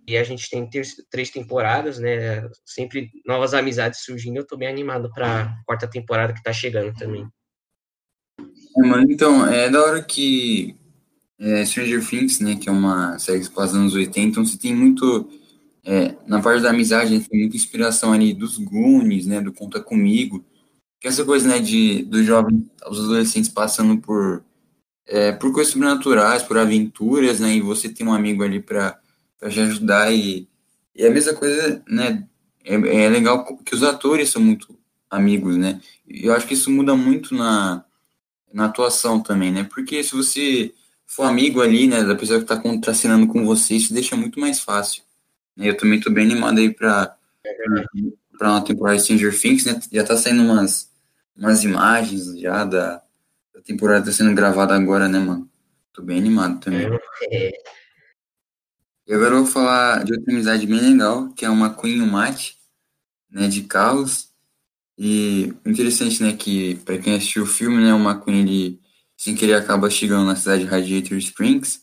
E 0.07 0.17
a 0.17 0.23
gente 0.23 0.49
tem 0.49 0.69
três 1.11 1.31
temporadas, 1.31 1.99
né? 1.99 2.49
Sempre 2.65 3.11
novas 3.27 3.55
amizades 3.55 4.05
surgindo. 4.05 4.37
Eu 4.37 4.47
tô 4.47 4.57
bem 4.57 4.69
animado 4.69 5.11
pra 5.13 5.57
quarta 5.67 5.89
temporada 5.89 6.33
que 6.33 6.43
tá 6.43 6.53
chegando 6.53 6.95
também. 6.95 7.27
É, 8.39 9.03
então, 9.11 9.47
é 9.47 9.71
da 9.71 9.83
hora 9.83 10.03
que 10.03 10.77
é, 11.39 11.65
Stranger 11.65 12.07
Things, 12.07 12.41
né, 12.41 12.57
que 12.57 12.69
é 12.69 12.73
uma 12.73 13.19
série 13.19 13.39
que 13.39 13.47
se 13.47 13.51
passa 13.51 13.75
nos 13.75 13.83
anos 13.83 13.95
80, 13.95 14.21
então 14.21 14.45
você 14.45 14.59
tem 14.59 14.75
muito, 14.75 15.29
é, 15.85 16.15
na 16.27 16.41
parte 16.41 16.63
da 16.63 16.71
amizade, 16.71 17.21
tem 17.21 17.41
muita 17.41 17.57
inspiração 17.57 18.13
ali 18.13 18.33
dos 18.33 18.59
Goonies, 18.59 19.27
né, 19.27 19.41
do 19.41 19.53
Conta 19.53 19.81
Comigo, 19.81 20.45
que 21.01 21.07
é 21.07 21.11
essa 21.11 21.25
coisa, 21.25 21.49
né, 21.49 21.59
de, 21.59 22.05
dos 22.05 22.25
jovens, 22.25 22.65
os 22.89 23.01
adolescentes 23.01 23.51
passando 23.51 24.01
por, 24.01 24.45
é, 25.07 25.33
por 25.33 25.53
coisas 25.53 25.73
sobrenaturais, 25.73 26.43
por 26.43 26.59
aventuras, 26.59 27.41
né, 27.41 27.55
e 27.55 27.61
você 27.61 27.89
tem 27.89 28.07
um 28.07 28.15
amigo 28.15 28.43
ali 28.43 28.61
para 29.38 29.50
te 29.50 29.61
ajudar 29.61 30.12
e, 30.12 30.49
e 30.95 31.07
a 31.07 31.11
mesma 31.11 31.35
coisa, 31.35 31.83
né, 31.88 32.26
é, 32.64 32.75
é 32.75 33.09
legal 33.09 33.45
que 33.59 33.75
os 33.75 33.83
atores 33.83 34.31
são 34.31 34.43
muito 34.43 34.76
amigos, 35.11 35.57
né, 35.57 35.81
e 36.07 36.26
eu 36.26 36.35
acho 36.35 36.47
que 36.47 36.55
isso 36.55 36.71
muda 36.71 36.95
muito 36.97 37.35
na, 37.35 37.85
na 38.52 38.66
atuação 38.66 39.23
também, 39.23 39.52
né, 39.52 39.64
porque 39.64 40.02
se 40.02 40.14
você 40.14 40.73
for 41.07 41.25
amigo 41.25 41.62
ali, 41.62 41.87
né, 41.87 42.02
da 42.02 42.14
pessoa 42.14 42.38
que 42.38 42.45
está 42.45 42.57
contracenando 42.57 43.26
com 43.28 43.45
você, 43.45 43.75
isso 43.75 43.95
deixa 43.95 44.16
muito 44.16 44.40
mais 44.40 44.61
fácil 44.61 45.02
Eu 45.57 45.76
também 45.76 46.00
tô 46.00 46.11
bem 46.11 46.25
animado 46.25 46.59
aí 46.59 46.73
pra, 46.75 47.16
pra 48.37 48.50
uma 48.50 48.64
temporada 48.64 48.97
de 48.97 49.05
Stranger 49.05 49.40
Things, 49.40 49.64
né? 49.64 49.81
Já 49.90 50.05
tá 50.05 50.16
saindo 50.16 50.43
umas, 50.43 50.90
umas 51.37 51.64
imagens 51.64 52.38
já 52.38 52.64
da, 52.64 53.02
da 53.55 53.61
temporada 53.64 54.07
tá 54.07 54.12
sendo 54.12 54.35
gravada 54.35 54.75
agora, 54.75 55.09
né, 55.09 55.19
mano? 55.19 55.49
Tô 55.93 56.02
bem 56.02 56.19
animado 56.19 56.61
também. 56.61 56.87
É. 57.31 57.52
E 59.07 59.15
agora 59.15 59.35
eu 59.35 59.45
vou 59.45 59.47
falar 59.53 60.05
de 60.05 60.13
outra 60.13 60.33
amizade 60.33 60.67
bem 60.67 60.81
legal, 60.81 61.29
que 61.33 61.45
é 61.45 61.51
uma 61.51 61.73
Queen 61.73 61.99
e 61.99 62.01
o 62.01 62.07
Mate, 62.07 62.57
né, 63.31 63.49
de 63.49 63.63
Carlos. 63.65 64.31
E 64.99 65.55
interessante, 65.67 66.23
né, 66.23 66.35
que 66.35 66.77
para 66.85 66.99
quem 66.99 67.15
assistiu 67.15 67.45
o 67.45 67.47
filme, 67.47 67.79
né, 67.83 67.95
o 67.95 67.99
McQueen, 67.99 68.43
ele 68.43 68.81
sem 69.17 69.35
querer 69.35 69.55
acaba 69.55 69.91
chegando 69.91 70.27
na 70.27 70.37
cidade 70.37 70.65
de 70.65 70.69
Radiator 70.71 71.19
Springs, 71.19 71.83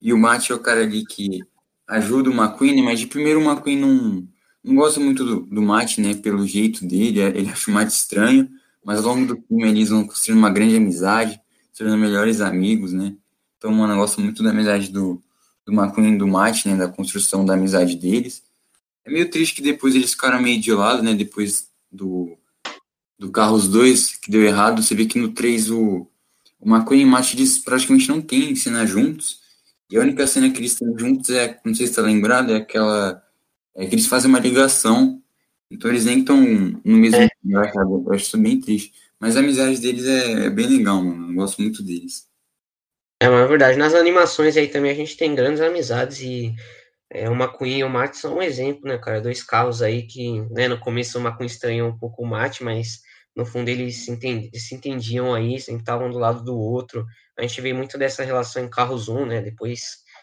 e 0.00 0.12
o 0.12 0.18
Matt 0.18 0.50
é 0.50 0.54
o 0.54 0.60
cara 0.60 0.82
ali 0.82 1.04
que 1.06 1.40
ajuda 1.88 2.30
o 2.30 2.34
McQueen, 2.34 2.76
né, 2.76 2.82
mas 2.82 3.00
de 3.00 3.06
primeiro 3.08 3.40
o 3.40 3.44
McQueen 3.44 3.78
não, 3.78 4.28
não 4.64 4.76
gosta 4.76 5.00
muito 5.00 5.24
do, 5.24 5.40
do 5.42 5.62
Matt, 5.62 5.98
né, 5.98 6.14
pelo 6.14 6.46
jeito 6.46 6.86
dele, 6.86 7.20
é, 7.20 7.28
ele 7.28 7.50
acha 7.50 7.70
o 7.70 7.74
Matt 7.74 7.90
estranho, 7.90 8.50
mas 8.84 9.00
ao 9.00 9.14
longo 9.14 9.26
do 9.34 9.42
filme 9.48 9.68
eles 9.68 9.90
vão 9.90 10.06
construindo 10.06 10.38
uma 10.40 10.50
grande 10.50 10.76
amizade, 10.76 11.40
se 11.72 11.78
tornando 11.78 12.00
melhores 12.02 12.40
amigos, 12.40 12.92
né, 12.92 13.16
então, 13.58 13.72
mano, 13.72 13.94
eu 13.94 13.98
gosto 13.98 14.20
muito 14.20 14.42
da 14.42 14.50
amizade 14.50 14.90
do, 14.90 15.21
do 15.66 15.72
McQueen 15.72 16.14
e 16.14 16.18
do 16.18 16.26
Matt, 16.26 16.66
né, 16.66 16.76
da 16.76 16.88
construção 16.88 17.44
da 17.44 17.54
amizade 17.54 17.96
deles. 17.96 18.42
É 19.04 19.10
meio 19.10 19.30
triste 19.30 19.56
que 19.56 19.62
depois 19.62 19.94
eles 19.94 20.12
ficaram 20.12 20.40
meio 20.40 20.60
de 20.60 20.72
lado, 20.72 21.02
né, 21.02 21.14
depois 21.14 21.68
do, 21.90 22.36
do 23.18 23.30
Carros 23.30 23.68
2, 23.68 24.16
que 24.16 24.30
deu 24.30 24.42
errado, 24.42 24.82
você 24.82 24.94
vê 24.94 25.06
que 25.06 25.18
no 25.18 25.32
3 25.32 25.70
o, 25.70 26.06
o 26.60 26.68
McQueen 26.68 27.02
e 27.02 27.04
o 27.04 27.08
Matt 27.08 27.34
eles 27.34 27.58
praticamente 27.58 28.08
não 28.08 28.20
tem 28.20 28.54
cena 28.54 28.86
juntos, 28.86 29.40
e 29.90 29.96
a 29.96 30.00
única 30.00 30.26
cena 30.26 30.50
que 30.50 30.58
eles 30.58 30.74
têm 30.74 30.96
juntos 30.98 31.30
é, 31.30 31.60
não 31.64 31.74
sei 31.74 31.86
se 31.86 31.92
está 31.92 32.02
lembrado, 32.02 32.52
é 32.52 32.56
aquela, 32.56 33.22
é 33.74 33.86
que 33.86 33.94
eles 33.94 34.06
fazem 34.06 34.28
uma 34.28 34.38
ligação, 34.38 35.22
então 35.70 35.90
eles 35.90 36.04
nem 36.04 36.20
estão 36.20 36.38
no 36.38 36.96
mesmo 36.96 37.16
é. 37.16 37.28
lugar, 37.42 37.72
sabe? 37.72 37.92
Eu 37.92 38.12
acho 38.12 38.24
isso 38.24 38.38
bem 38.38 38.60
triste. 38.60 38.92
Mas 39.18 39.36
a 39.36 39.40
amizade 39.40 39.80
deles 39.80 40.04
é, 40.04 40.46
é 40.46 40.50
bem 40.50 40.66
legal, 40.66 41.02
mano, 41.02 41.30
eu 41.30 41.34
gosto 41.34 41.62
muito 41.62 41.82
deles. 41.82 42.26
É, 43.22 43.28
uma 43.28 43.46
verdade. 43.46 43.78
Nas 43.78 43.94
animações 43.94 44.56
aí 44.56 44.66
também 44.68 44.90
a 44.90 44.94
gente 44.94 45.16
tem 45.16 45.32
grandes 45.34 45.60
amizades 45.60 46.20
e 46.20 46.52
é, 47.10 47.28
o 47.30 47.34
McQueen 47.34 47.78
e 47.78 47.84
o 47.84 47.88
Matt 47.90 48.14
são 48.16 48.38
um 48.38 48.42
exemplo, 48.42 48.88
né, 48.88 48.98
cara? 48.98 49.20
Dois 49.20 49.42
carros 49.44 49.82
aí 49.82 50.04
que, 50.06 50.40
né, 50.50 50.68
no 50.68 50.80
começo 50.80 51.18
o 51.18 51.22
McQueen 51.22 51.46
estranhou 51.46 51.88
um 51.90 51.98
pouco 51.98 52.22
o 52.24 52.26
Matt, 52.26 52.60
mas 52.62 53.00
no 53.36 53.46
fundo 53.46 53.68
eles 53.68 54.04
se, 54.04 54.10
entendi, 54.10 54.58
se 54.58 54.74
entendiam 54.74 55.34
aí, 55.34 55.60
sempre 55.60 55.82
estavam 55.82 56.10
do 56.10 56.18
lado 56.18 56.44
do 56.44 56.58
outro. 56.58 57.06
A 57.38 57.42
gente 57.42 57.60
vê 57.60 57.72
muito 57.72 57.98
dessa 57.98 58.24
relação 58.24 58.64
em 58.64 58.70
Carros 58.70 59.08
1, 59.08 59.26
né? 59.26 59.40
Depois, 59.42 59.82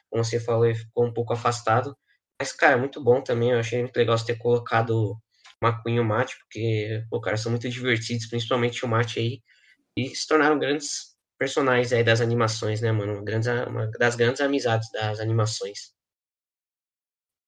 como 0.09 0.23
você 0.25 0.39
falou, 0.39 0.65
ele 0.65 0.75
ficou 0.75 1.05
um 1.07 1.13
pouco 1.13 1.33
afastado. 1.33 1.95
Mas, 2.39 2.51
cara, 2.53 2.77
muito 2.77 3.03
bom 3.03 3.21
também. 3.23 3.51
Eu 3.51 3.59
achei 3.59 3.79
muito 3.81 3.95
legal 3.97 4.17
você 4.17 4.25
ter 4.27 4.37
colocado 4.37 5.17
o 5.61 5.67
McQueen 5.67 5.97
e 5.97 5.99
o 6.01 6.05
Matt, 6.05 6.33
porque, 6.39 7.03
pô, 7.09 7.21
cara, 7.21 7.37
são 7.37 7.51
muito 7.51 7.69
divertidos, 7.69 8.27
principalmente 8.27 8.83
o 8.85 8.89
Matt 8.89 9.17
aí. 9.17 9.41
E 9.97 10.09
se 10.15 10.27
tornaram 10.27 10.59
grandes 10.59 11.08
personagens 11.39 11.93
aí 11.93 12.03
das 12.03 12.21
animações, 12.21 12.81
né, 12.81 12.91
mano? 12.91 13.23
Grandes, 13.23 13.47
uma 13.67 13.89
das 13.91 14.15
grandes 14.15 14.41
amizades 14.41 14.91
das 14.91 15.19
animações. 15.21 15.93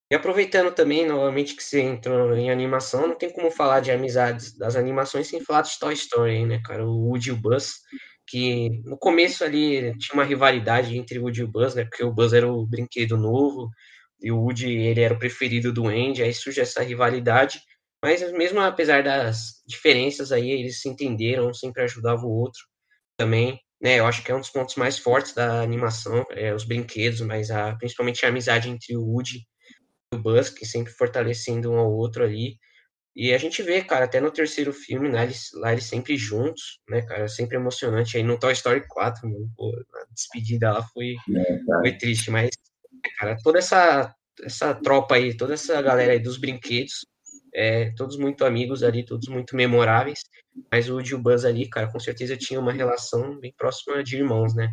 E 0.09 0.15
aproveitando 0.15 0.73
também, 0.73 1.05
novamente, 1.05 1.55
que 1.55 1.63
você 1.63 1.81
entrou 1.81 2.35
em 2.35 2.49
animação, 2.51 3.07
não 3.07 3.17
tem 3.17 3.29
como 3.31 3.51
falar 3.51 3.81
de 3.81 3.91
amizades 3.91 4.57
das 4.57 4.75
animações 4.75 5.27
sem 5.27 5.41
falar 5.43 5.61
de 5.61 5.77
Toy 5.79 5.93
Story, 5.93 6.45
né, 6.45 6.61
cara? 6.65 6.85
O 6.85 7.09
Woody 7.09 7.29
e 7.29 7.31
o 7.33 7.37
Buzz, 7.37 7.75
que 8.27 8.81
no 8.85 8.97
começo 8.97 9.43
ali 9.43 9.97
tinha 9.99 10.13
uma 10.13 10.25
rivalidade 10.25 10.97
entre 10.97 11.19
o 11.19 11.23
Woody 11.23 11.41
e 11.41 11.43
o 11.43 11.47
Buzz, 11.47 11.75
né? 11.75 11.85
Porque 11.85 12.03
o 12.03 12.13
Buzz 12.13 12.33
era 12.33 12.47
o 12.51 12.65
brinquedo 12.67 13.17
novo 13.17 13.69
e 14.21 14.31
o 14.31 14.39
Woody, 14.39 14.69
ele 14.69 15.01
era 15.01 15.13
o 15.13 15.19
preferido 15.19 15.73
do 15.73 15.87
Andy, 15.87 16.23
aí 16.23 16.33
surge 16.33 16.61
essa 16.61 16.83
rivalidade. 16.83 17.61
Mas 18.03 18.21
mesmo 18.33 18.59
apesar 18.59 19.03
das 19.03 19.61
diferenças 19.67 20.31
aí, 20.31 20.49
eles 20.51 20.81
se 20.81 20.89
entenderam, 20.89 21.49
um 21.49 21.53
sempre 21.53 21.83
ajudava 21.83 22.25
o 22.25 22.31
outro 22.31 22.61
também 23.17 23.59
né? 23.81 23.99
Eu 23.99 24.05
acho 24.05 24.23
que 24.23 24.31
é 24.31 24.35
um 24.35 24.39
dos 24.39 24.49
pontos 24.49 24.75
mais 24.75 24.99
fortes 24.99 25.33
da 25.33 25.61
animação, 25.61 26.23
é, 26.29 26.53
os 26.53 26.63
brinquedos, 26.63 27.21
mas 27.21 27.49
a, 27.49 27.75
principalmente 27.75 28.25
a 28.25 28.29
amizade 28.29 28.69
entre 28.69 28.95
o 28.95 29.03
Woody 29.03 29.47
e 30.13 30.15
o 30.15 30.19
Buzz, 30.19 30.49
que 30.49 30.65
sempre 30.65 30.93
fortalecendo 30.93 31.71
um 31.71 31.77
ao 31.77 31.91
outro 31.91 32.23
ali. 32.23 32.57
E 33.15 33.33
a 33.33 33.37
gente 33.37 33.61
vê, 33.61 33.83
cara, 33.83 34.05
até 34.05 34.21
no 34.21 34.31
terceiro 34.31 34.71
filme, 34.71 35.09
né, 35.09 35.23
eles, 35.23 35.49
lá 35.55 35.73
eles 35.73 35.85
sempre 35.85 36.15
juntos, 36.15 36.79
né, 36.87 37.01
cara, 37.01 37.27
sempre 37.27 37.57
emocionante. 37.57 38.15
Aí 38.15 38.23
no 38.23 38.39
Toy 38.39 38.53
Story 38.53 38.85
4, 38.87 39.27
mano, 39.27 39.51
pô, 39.57 39.69
a 39.95 40.13
despedida 40.13 40.71
lá 40.71 40.83
foi, 40.93 41.15
é, 41.35 41.59
foi 41.81 41.97
triste, 41.97 42.31
mas, 42.31 42.51
cara, 43.19 43.35
toda 43.43 43.59
essa, 43.59 44.15
essa 44.43 44.73
tropa 44.75 45.15
aí, 45.15 45.35
toda 45.35 45.55
essa 45.55 45.81
galera 45.81 46.13
aí 46.13 46.19
dos 46.19 46.37
brinquedos, 46.37 47.05
é, 47.53 47.91
todos 47.97 48.17
muito 48.17 48.45
amigos 48.45 48.83
ali, 48.83 49.03
todos 49.03 49.27
muito 49.27 49.55
memoráveis, 49.55 50.19
mas 50.71 50.89
o 50.89 50.97
o 50.97 51.17
Buzz 51.17 51.45
ali, 51.45 51.67
cara, 51.67 51.91
com 51.91 51.99
certeza 51.99 52.37
tinha 52.37 52.59
uma 52.59 52.71
relação 52.71 53.39
bem 53.39 53.53
próxima 53.57 54.03
de 54.03 54.17
irmãos, 54.17 54.55
né? 54.55 54.71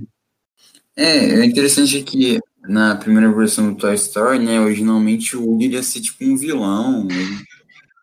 É, 0.97 1.41
é 1.41 1.45
interessante 1.45 2.03
que 2.03 2.39
na 2.63 2.97
primeira 2.97 3.33
versão 3.33 3.73
do 3.73 3.79
Toy 3.79 3.95
Story, 3.95 4.39
né, 4.39 4.61
originalmente 4.61 5.37
o 5.37 5.45
Woody 5.45 5.69
ia 5.69 5.83
ser 5.83 6.01
tipo 6.01 6.25
um 6.25 6.37
vilão, 6.37 7.07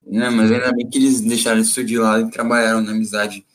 né, 0.06 0.30
mas 0.30 0.52
ainda 0.52 0.72
bem 0.72 0.90
que 0.90 0.98
eles 0.98 1.22
deixaram 1.22 1.60
isso 1.60 1.84
de 1.84 1.98
lado 1.98 2.28
e 2.28 2.32
trabalharam 2.32 2.82
na 2.82 2.92
amizade 2.92 3.46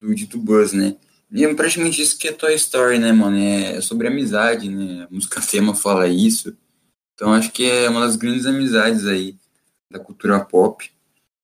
do 0.00 0.08
Woody 0.08 0.26
do 0.26 0.38
Buzz, 0.38 0.72
né? 0.72 0.96
E 1.30 1.44
é 1.44 1.54
praticamente 1.54 2.00
isso 2.00 2.18
que 2.18 2.28
é 2.28 2.32
Toy 2.32 2.54
Story, 2.54 2.98
né, 2.98 3.12
mano? 3.12 3.36
É 3.36 3.80
sobre 3.82 4.08
amizade, 4.08 4.70
né? 4.70 5.04
A 5.04 5.14
música 5.14 5.40
tema 5.44 5.74
fala 5.74 6.08
isso. 6.08 6.56
Então 7.14 7.34
acho 7.34 7.52
que 7.52 7.64
é 7.68 7.90
uma 7.90 8.00
das 8.00 8.16
grandes 8.16 8.46
amizades 8.46 9.06
aí 9.06 9.36
da 9.90 9.98
cultura 9.98 10.44
pop. 10.44 10.90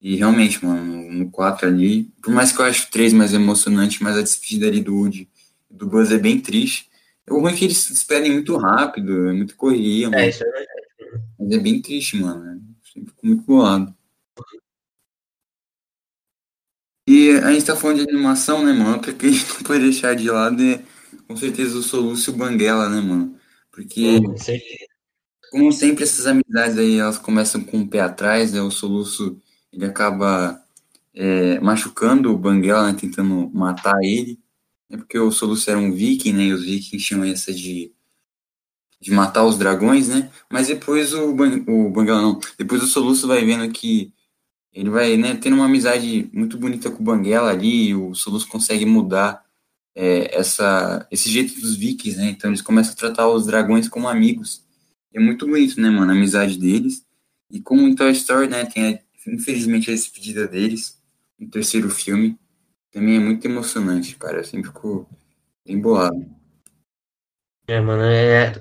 E 0.00 0.16
realmente, 0.16 0.64
mano, 0.64 1.10
no 1.10 1.30
4 1.30 1.66
ali, 1.66 2.04
por 2.22 2.32
mais 2.32 2.52
que 2.52 2.60
eu 2.60 2.64
acho 2.64 2.86
o 2.86 2.90
3 2.90 3.12
mais 3.12 3.32
emocionante, 3.32 4.02
mas 4.02 4.16
a 4.16 4.22
despedida 4.22 4.66
ali 4.66 4.80
do 4.80 4.94
Woody 4.94 5.28
do 5.70 5.86
Buzz 5.86 6.12
é 6.12 6.18
bem 6.18 6.40
triste. 6.40 6.88
O 7.28 7.40
ruim 7.40 7.52
é 7.52 7.56
que 7.56 7.64
eles 7.64 7.78
se 7.78 7.92
despedem 7.92 8.32
muito 8.32 8.56
rápido, 8.56 9.28
é 9.28 9.32
muito 9.32 9.56
correria, 9.56 10.10
mano. 10.10 10.22
É, 10.22 10.28
isso 10.28 10.44
é 10.44 10.50
verdade. 10.50 10.68
Mas 11.38 11.52
é 11.52 11.58
bem 11.58 11.80
triste, 11.80 12.16
mano. 12.16 12.44
Né? 12.44 12.60
Sempre 12.92 13.10
fico 13.10 13.26
muito 13.26 13.42
bolado. 13.44 13.94
E 17.08 17.30
a 17.30 17.52
gente 17.52 17.66
tá 17.66 17.76
falando 17.76 18.04
de 18.04 18.10
animação, 18.10 18.64
né, 18.64 18.72
mano? 18.72 19.00
Que 19.00 19.10
a 19.10 19.30
gente 19.30 19.46
não 19.54 19.62
pode 19.62 19.80
deixar 19.80 20.14
de 20.14 20.30
lado 20.30 20.62
é 20.62 20.82
com 21.26 21.36
certeza 21.36 21.78
o 21.78 21.82
Soluço 21.82 22.30
e 22.30 22.34
o 22.34 22.36
Banguela, 22.36 22.88
né, 22.88 23.00
mano? 23.00 23.38
Porque. 23.70 24.20
Como 25.54 25.72
sempre, 25.72 26.02
essas 26.02 26.26
amizades 26.26 26.76
aí, 26.76 26.98
elas 26.98 27.16
começam 27.16 27.62
com 27.62 27.82
o 27.82 27.88
pé 27.88 28.00
atrás, 28.00 28.52
né? 28.52 28.60
O 28.60 28.72
Soluço, 28.72 29.40
ele 29.72 29.84
acaba 29.84 30.60
é, 31.14 31.60
machucando 31.60 32.32
o 32.32 32.36
Banguela, 32.36 32.90
né? 32.90 32.98
Tentando 32.98 33.48
matar 33.54 33.96
ele. 34.02 34.40
É 34.90 34.96
porque 34.96 35.16
o 35.16 35.30
Soluço 35.30 35.70
era 35.70 35.78
um 35.78 35.92
viking, 35.92 36.32
né? 36.32 36.42
E 36.46 36.52
os 36.52 36.64
vikings 36.64 37.06
tinham 37.06 37.22
essa 37.24 37.54
de, 37.54 37.92
de 39.00 39.12
matar 39.12 39.44
os 39.44 39.56
dragões, 39.56 40.08
né? 40.08 40.28
Mas 40.50 40.66
depois 40.66 41.14
o, 41.14 41.32
Ban 41.32 41.62
o 41.68 41.88
Banguela, 41.88 42.20
não. 42.20 42.40
Depois 42.58 42.82
o 42.82 42.88
Soluço 42.88 43.28
vai 43.28 43.44
vendo 43.44 43.72
que 43.72 44.12
ele 44.72 44.90
vai, 44.90 45.16
né? 45.16 45.36
Tendo 45.36 45.54
uma 45.54 45.66
amizade 45.66 46.28
muito 46.32 46.58
bonita 46.58 46.90
com 46.90 47.00
o 47.00 47.04
Banguela 47.06 47.50
ali, 47.50 47.90
e 47.90 47.94
o 47.94 48.12
Soluço 48.12 48.48
consegue 48.48 48.84
mudar 48.84 49.44
é, 49.94 50.36
essa, 50.36 51.06
esse 51.12 51.30
jeito 51.30 51.60
dos 51.60 51.76
vikings, 51.76 52.18
né? 52.18 52.30
Então 52.30 52.50
eles 52.50 52.60
começam 52.60 52.92
a 52.92 52.96
tratar 52.96 53.28
os 53.28 53.46
dragões 53.46 53.88
como 53.88 54.08
amigos 54.08 54.63
é 55.14 55.20
muito 55.20 55.46
bonito, 55.46 55.80
né, 55.80 55.88
mano, 55.88 56.10
a 56.10 56.14
amizade 56.14 56.58
deles. 56.58 57.06
E 57.50 57.60
como 57.60 57.86
em 57.86 57.94
Toy 57.94 58.10
Story, 58.10 58.48
né, 58.48 58.66
tem, 58.66 59.00
infelizmente, 59.26 59.90
a 59.90 59.94
despedida 59.94 60.48
deles 60.48 61.00
no 61.38 61.48
terceiro 61.48 61.88
filme. 61.88 62.36
Também 62.90 63.16
é 63.16 63.20
muito 63.20 63.44
emocionante, 63.44 64.16
cara. 64.16 64.38
Eu 64.38 64.44
sempre 64.44 64.68
fico 64.68 65.08
bem 65.64 65.80
bolado. 65.80 66.26
É, 67.66 67.80
mano, 67.80 68.02
é, 68.02 68.52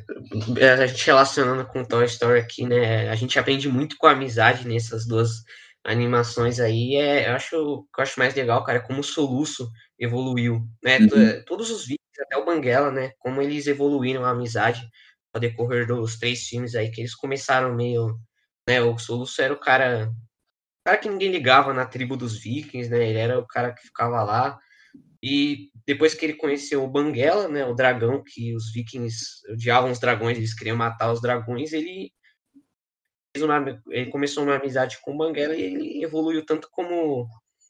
é, 0.60 0.69
a 0.69 0.88
gente 0.88 1.05
relacionando 1.05 1.65
com 1.65 1.83
Toy 1.83 2.05
Story 2.05 2.39
aqui, 2.39 2.65
né, 2.65 3.10
a 3.10 3.15
gente 3.15 3.38
aprende 3.38 3.67
muito 3.67 3.98
com 3.98 4.07
a 4.07 4.12
amizade 4.12 4.65
nessas 4.65 5.05
duas 5.05 5.43
animações 5.83 6.62
aí, 6.62 6.95
é, 6.95 7.27
eu 7.27 7.33
acho, 7.33 7.57
o 7.57 7.83
que 7.83 8.00
eu 8.00 8.03
acho 8.03 8.17
mais 8.17 8.33
legal, 8.33 8.63
cara, 8.63 8.77
é 8.77 8.81
como 8.81 9.01
o 9.01 9.03
Soluço 9.03 9.69
evoluiu, 10.00 10.65
né, 10.81 11.00
uhum. 11.00 11.43
todos 11.45 11.69
os 11.69 11.81
vídeos, 11.81 12.00
até 12.22 12.38
o 12.38 12.45
Banguela, 12.45 12.89
né, 12.91 13.12
como 13.19 13.41
eles 13.41 13.67
evoluíram 13.67 14.24
a 14.24 14.29
amizade, 14.29 14.89
ao 15.33 15.41
decorrer 15.41 15.87
dos 15.87 16.17
três 16.17 16.47
filmes 16.47 16.75
aí, 16.75 16.91
que 16.91 17.01
eles 17.01 17.15
começaram 17.15 17.75
meio. 17.75 18.17
Né, 18.69 18.81
o 18.81 18.97
Soluço 18.97 19.41
era 19.41 19.53
o 19.53 19.59
cara. 19.59 20.09
O 20.09 20.89
cara 20.89 20.97
que 20.97 21.09
ninguém 21.09 21.31
ligava 21.31 21.73
na 21.73 21.85
tribo 21.85 22.15
dos 22.15 22.37
vikings, 22.37 22.89
né? 22.89 23.09
Ele 23.09 23.19
era 23.19 23.39
o 23.39 23.47
cara 23.47 23.73
que 23.73 23.83
ficava 23.83 24.23
lá. 24.23 24.59
E 25.21 25.69
depois 25.87 26.13
que 26.13 26.25
ele 26.25 26.33
conheceu 26.33 26.83
o 26.83 26.89
Banguela, 26.89 27.47
né, 27.47 27.65
o 27.65 27.73
dragão 27.73 28.21
que 28.21 28.53
os 28.55 28.71
vikings 28.73 29.15
odiavam 29.49 29.89
os 29.91 29.99
dragões, 29.99 30.37
eles 30.37 30.53
queriam 30.53 30.75
matar 30.75 31.11
os 31.11 31.21
dragões, 31.21 31.71
ele 31.71 32.11
uma, 33.37 33.81
ele 33.89 34.11
começou 34.11 34.43
uma 34.43 34.57
amizade 34.57 34.99
com 35.01 35.13
o 35.13 35.17
Banguela 35.17 35.55
e 35.55 35.61
ele 35.61 36.03
evoluiu 36.03 36.45
tanto 36.45 36.67
como 36.69 37.25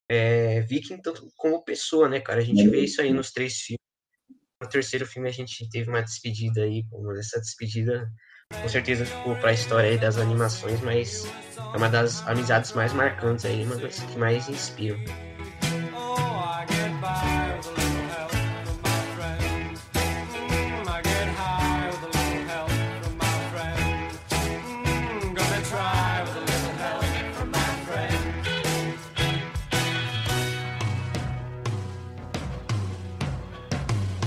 é, 0.09 0.61
viking, 0.61 1.01
tanto 1.01 1.31
como 1.37 1.63
pessoa, 1.63 2.09
né, 2.09 2.19
cara? 2.19 2.41
A 2.41 2.43
gente 2.43 2.67
vê 2.67 2.81
isso 2.81 3.01
aí 3.01 3.13
nos 3.13 3.31
três 3.31 3.57
filmes 3.61 3.82
no 4.63 4.69
terceiro 4.69 5.05
filme 5.05 5.29
a 5.29 5.31
gente 5.31 5.69
teve 5.69 5.89
uma 5.89 6.01
despedida 6.01 6.61
aí, 6.61 6.83
essa 7.19 7.39
despedida 7.39 8.09
com 8.61 8.69
certeza 8.69 9.05
ficou 9.05 9.35
para 9.35 9.49
a 9.49 9.53
história 9.53 9.89
aí 9.89 9.97
das 9.97 10.17
animações, 10.17 10.79
mas 10.81 11.25
é 11.57 11.77
uma 11.77 11.89
das 11.89 12.25
amizades 12.27 12.71
mais 12.73 12.93
marcantes 12.93 13.45
aí, 13.45 13.63
uma 13.63 13.75
das 13.75 13.99
que 13.99 14.17
mais 14.17 14.47
inspiram. 14.47 14.99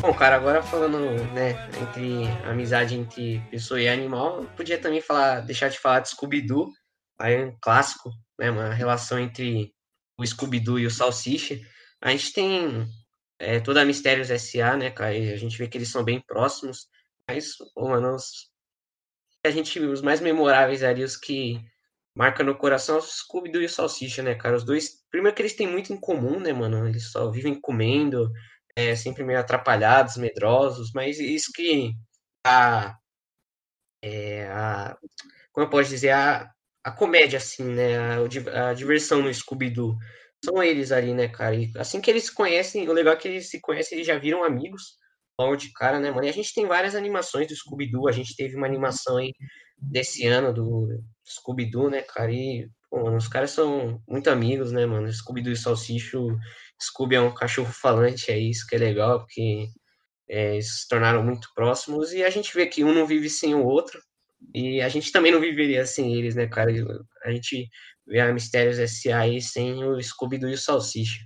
Bom, 0.07 0.15
cara, 0.15 0.37
agora 0.37 0.63
falando, 0.63 1.01
né, 1.33 1.51
entre 1.83 2.29
amizade 2.49 2.95
entre 2.95 3.41
pessoa 3.51 3.81
e 3.81 3.89
animal, 3.89 4.45
podia 4.57 4.79
também 4.79 5.01
falar, 5.01 5.41
deixar 5.41 5.69
de 5.69 5.81
falar 5.81 5.99
de 5.99 6.11
Scooby-Doo, 6.11 6.71
aí 7.19 7.35
é 7.35 7.45
um 7.47 7.57
clássico, 7.61 8.13
né, 8.39 8.49
uma 8.49 8.73
relação 8.73 9.19
entre 9.19 9.75
o 10.17 10.25
Scooby-Doo 10.25 10.79
e 10.79 10.87
o 10.87 10.93
Salsicha. 10.93 11.59
A 12.01 12.13
gente 12.13 12.33
tem 12.33 12.87
é, 13.41 13.59
toda 13.59 13.83
a 13.83 13.85
Mistérios 13.85 14.31
S.A., 14.31 14.77
né, 14.77 14.93
cara, 14.93 15.11
a 15.11 15.37
gente 15.37 15.59
vê 15.59 15.67
que 15.67 15.77
eles 15.77 15.91
são 15.91 16.05
bem 16.05 16.21
próximos, 16.21 16.87
mas, 17.29 17.57
pô, 17.75 17.89
mano, 17.89 18.15
os, 18.15 18.49
a 19.45 19.51
gente, 19.51 19.81
os 19.81 20.03
mais 20.03 20.21
memoráveis 20.21 20.85
ali, 20.85 21.03
os 21.03 21.17
que 21.17 21.61
marcam 22.15 22.47
no 22.47 22.55
coração, 22.55 22.99
os 22.99 23.25
Scooby-Doo 23.25 23.61
e 23.61 23.67
o 23.67 23.69
Salsicha, 23.69 24.23
né, 24.23 24.37
cara, 24.37 24.55
os 24.55 24.63
dois, 24.63 25.05
primeiro 25.11 25.35
que 25.35 25.43
eles 25.43 25.57
têm 25.57 25.67
muito 25.67 25.93
em 25.93 25.99
comum, 25.99 26.39
né, 26.39 26.53
mano, 26.53 26.87
eles 26.87 27.11
só 27.11 27.29
vivem 27.29 27.61
comendo, 27.61 28.31
é, 28.77 28.95
sempre 28.95 29.25
meio 29.25 29.41
atrapalhados, 29.41 30.17
medrosos, 30.17 30.91
mas 30.95 31.19
isso 31.19 31.51
que 31.55 31.93
a, 32.47 32.95
é, 34.03 34.47
a 34.49 34.97
como 35.57 35.67
eu 35.67 35.71
posso 35.71 35.89
dizer, 35.89 36.11
a, 36.11 36.51
a 36.85 36.91
comédia, 36.93 37.39
assim, 37.39 37.65
né, 37.65 37.97
a, 37.99 38.69
a 38.69 38.75
diversão 38.75 39.23
no 39.23 39.33
Scooby-Doo, 39.33 39.97
são 40.45 40.63
eles 40.63 40.93
ali, 40.93 41.15
né, 41.15 41.29
cara, 41.29 41.57
e 41.57 41.73
assim 41.77 41.99
que 41.99 42.11
eles 42.11 42.25
se 42.25 42.35
conhecem, 42.35 42.87
o 42.87 42.93
legal 42.93 43.15
é 43.15 43.17
que 43.17 43.27
eles 43.27 43.49
se 43.49 43.59
conhecem, 43.59 43.97
eles 43.97 44.07
já 44.07 44.19
viram 44.19 44.45
amigos, 44.45 44.99
logo 45.41 45.57
de 45.57 45.73
cara, 45.73 45.99
né, 45.99 46.11
mano, 46.11 46.27
e 46.27 46.29
a 46.29 46.33
gente 46.33 46.53
tem 46.53 46.67
várias 46.67 46.95
animações 46.95 47.49
do 47.49 47.57
Scooby-Doo, 47.57 48.07
a 48.07 48.13
gente 48.13 48.37
teve 48.37 48.55
uma 48.55 48.67
animação 48.67 49.17
aí 49.17 49.33
desse 49.79 50.27
ano 50.27 50.53
do 50.53 50.89
Scooby-Doo, 51.25 51.89
né, 51.89 52.03
cara, 52.03 52.31
e, 52.31 52.69
pô, 52.91 53.03
mano, 53.03 53.17
os 53.17 53.29
caras 53.29 53.51
são 53.51 53.99
muito 54.07 54.29
amigos, 54.29 54.73
né, 54.73 54.85
mano, 54.85 55.11
Scooby-Doo 55.11 55.55
e 55.55 55.57
Salsicha, 55.57 56.19
Scooby 56.81 57.17
é 57.17 57.21
um 57.21 57.35
cachorro 57.35 57.73
falante, 57.73 58.31
é 58.31 58.39
isso 58.39 58.67
que 58.67 58.75
é 58.77 58.79
legal, 58.79 59.21
porque 59.21 59.69
é, 60.29 60.55
eles 60.55 60.81
se 60.81 60.89
tornaram 60.89 61.23
muito 61.23 61.49
próximos 61.55 62.13
e 62.13 62.23
a 62.23 62.31
gente 62.31 62.55
vê 62.55 62.67
que 62.67 62.85
um 62.85 62.93
não 62.93 63.07
vive 63.07 63.31
sem 63.31 63.55
o 63.55 63.65
outro 63.65 64.01
e 64.55 64.81
a 64.81 64.89
gente 64.89 65.13
também 65.13 65.33
não 65.33 65.41
viveria 65.41 65.87
sem 65.87 66.15
eles, 66.15 66.35
né, 66.35 66.47
cara? 66.47 66.71
A 67.25 67.31
gente 67.31 67.69
vê 68.07 68.21
a 68.21 68.33
Mistérios 68.33 68.79
S.A. 68.79 69.21
aí 69.21 69.41
sem 69.41 69.83
o 69.85 70.01
Scooby-Doo 70.03 70.51
e 70.51 70.55
o 70.55 70.59
Salsicha. 70.59 71.21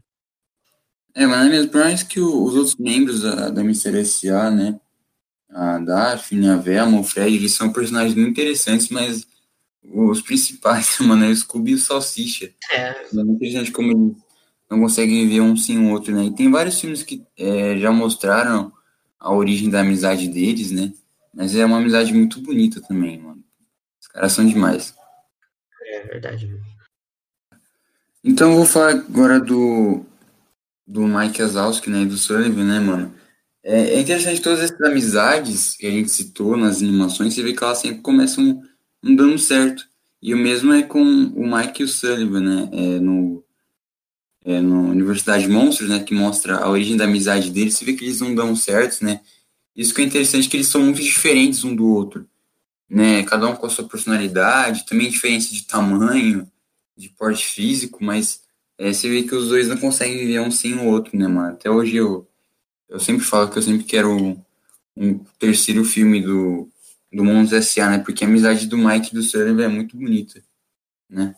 É, 1.14 1.26
mas 1.26 1.46
é 1.46 1.50
mesmo, 1.50 1.70
por 1.70 1.80
mais 1.80 2.02
que 2.02 2.20
os 2.20 2.54
outros 2.54 2.76
membros 2.76 3.22
da, 3.22 3.50
da 3.50 3.64
Mistério 3.64 4.00
S.A., 4.00 4.50
né, 4.50 4.80
a 5.50 5.78
Daphne, 5.78 6.48
a 6.48 6.56
Velma, 6.56 7.00
o 7.00 7.04
Fred, 7.04 7.34
eles 7.34 7.52
são 7.52 7.72
personagens 7.72 8.14
muito 8.14 8.30
interessantes, 8.30 8.88
mas 8.88 9.26
os 9.82 10.22
principais, 10.22 10.98
mano, 11.00 11.24
é 11.24 11.28
o 11.28 11.36
Scooby 11.36 11.72
e 11.72 11.74
o 11.74 11.78
Salsicha. 11.78 12.52
É. 12.70 13.06
É 13.12 13.14
muito 13.14 13.32
interessante 13.32 13.72
como 13.72 13.90
eles 13.90 14.16
não 14.70 14.80
conseguem 14.80 15.26
viver 15.26 15.40
um 15.40 15.56
sem 15.56 15.78
o 15.78 15.90
outro, 15.90 16.14
né? 16.14 16.26
E 16.26 16.34
tem 16.34 16.50
vários 16.50 16.80
filmes 16.80 17.02
que 17.02 17.26
é, 17.36 17.76
já 17.78 17.90
mostraram 17.90 18.72
a 19.18 19.34
origem 19.34 19.68
da 19.68 19.80
amizade 19.80 20.28
deles, 20.28 20.70
né? 20.70 20.92
Mas 21.34 21.54
é 21.56 21.64
uma 21.64 21.78
amizade 21.78 22.14
muito 22.14 22.40
bonita 22.40 22.80
também, 22.80 23.18
mano. 23.18 23.42
Os 24.00 24.06
caras 24.06 24.32
são 24.32 24.46
demais. 24.46 24.94
É 25.86 26.02
verdade. 26.04 26.48
Então 28.22 28.50
eu 28.50 28.56
vou 28.58 28.66
falar 28.66 28.90
agora 28.90 29.40
do, 29.40 30.04
do 30.86 31.02
Mike 31.02 31.42
Wazowski, 31.42 31.90
né? 31.90 32.02
E 32.02 32.06
do 32.06 32.16
Sullivan, 32.16 32.64
né, 32.64 32.78
mano? 32.78 33.14
É, 33.62 33.94
é, 33.94 34.00
interessante 34.00 34.40
todas 34.40 34.60
essas 34.60 34.80
amizades 34.80 35.76
que 35.76 35.86
a 35.86 35.90
gente 35.90 36.10
citou 36.10 36.56
nas 36.56 36.80
animações, 36.80 37.34
você 37.34 37.42
vê 37.42 37.52
que 37.52 37.62
elas 37.62 37.78
sempre 37.78 38.00
começam 38.00 38.62
não 39.02 39.14
dando 39.14 39.38
certo. 39.38 39.84
E 40.22 40.32
o 40.32 40.38
mesmo 40.38 40.72
é 40.72 40.82
com 40.82 41.02
o 41.02 41.56
Mike 41.56 41.82
e 41.82 41.84
o 41.84 41.88
Sullivan, 41.88 42.40
né? 42.40 42.68
É, 42.72 43.00
no 43.00 43.44
é, 44.44 44.60
no 44.60 44.90
Universidade 44.90 45.48
Monstros, 45.48 45.88
né, 45.88 46.00
que 46.00 46.14
mostra 46.14 46.56
a 46.58 46.70
origem 46.70 46.96
da 46.96 47.04
amizade 47.04 47.50
deles, 47.50 47.74
você 47.74 47.84
vê 47.84 47.92
que 47.92 48.04
eles 48.04 48.20
não 48.20 48.34
dão 48.34 48.56
certo, 48.56 49.04
né? 49.04 49.20
Isso 49.76 49.94
que 49.94 50.02
é 50.02 50.04
interessante, 50.04 50.48
que 50.48 50.56
eles 50.56 50.66
são 50.66 50.82
muito 50.82 51.00
diferentes 51.00 51.64
um 51.64 51.74
do 51.74 51.86
outro, 51.86 52.26
né? 52.88 53.22
Cada 53.24 53.46
um 53.48 53.54
com 53.54 53.66
a 53.66 53.70
sua 53.70 53.86
personalidade, 53.86 54.86
também 54.86 55.10
diferença 55.10 55.52
de 55.52 55.62
tamanho, 55.62 56.50
de 56.96 57.08
porte 57.10 57.46
físico, 57.46 58.02
mas 58.02 58.42
é, 58.78 58.92
você 58.92 59.08
vê 59.08 59.22
que 59.22 59.34
os 59.34 59.48
dois 59.48 59.68
não 59.68 59.76
conseguem 59.76 60.18
viver 60.18 60.40
um 60.40 60.50
sem 60.50 60.74
o 60.74 60.86
outro, 60.86 61.16
né, 61.16 61.28
mano? 61.28 61.52
Até 61.52 61.70
hoje 61.70 61.96
eu, 61.96 62.28
eu 62.88 62.98
sempre 62.98 63.24
falo 63.24 63.50
que 63.50 63.58
eu 63.58 63.62
sempre 63.62 63.84
quero 63.84 64.10
um, 64.10 64.42
um 64.96 65.18
terceiro 65.38 65.84
filme 65.84 66.20
do, 66.20 66.68
do 67.12 67.24
Monstros 67.24 67.66
S.A., 67.66 67.90
né? 67.90 67.98
Porque 67.98 68.24
a 68.24 68.26
amizade 68.26 68.66
do 68.66 68.78
Mike 68.78 69.10
e 69.10 69.14
do 69.14 69.22
Sullivan 69.22 69.64
é 69.64 69.68
muito 69.68 69.96
bonita, 69.96 70.42
né? 71.08 71.34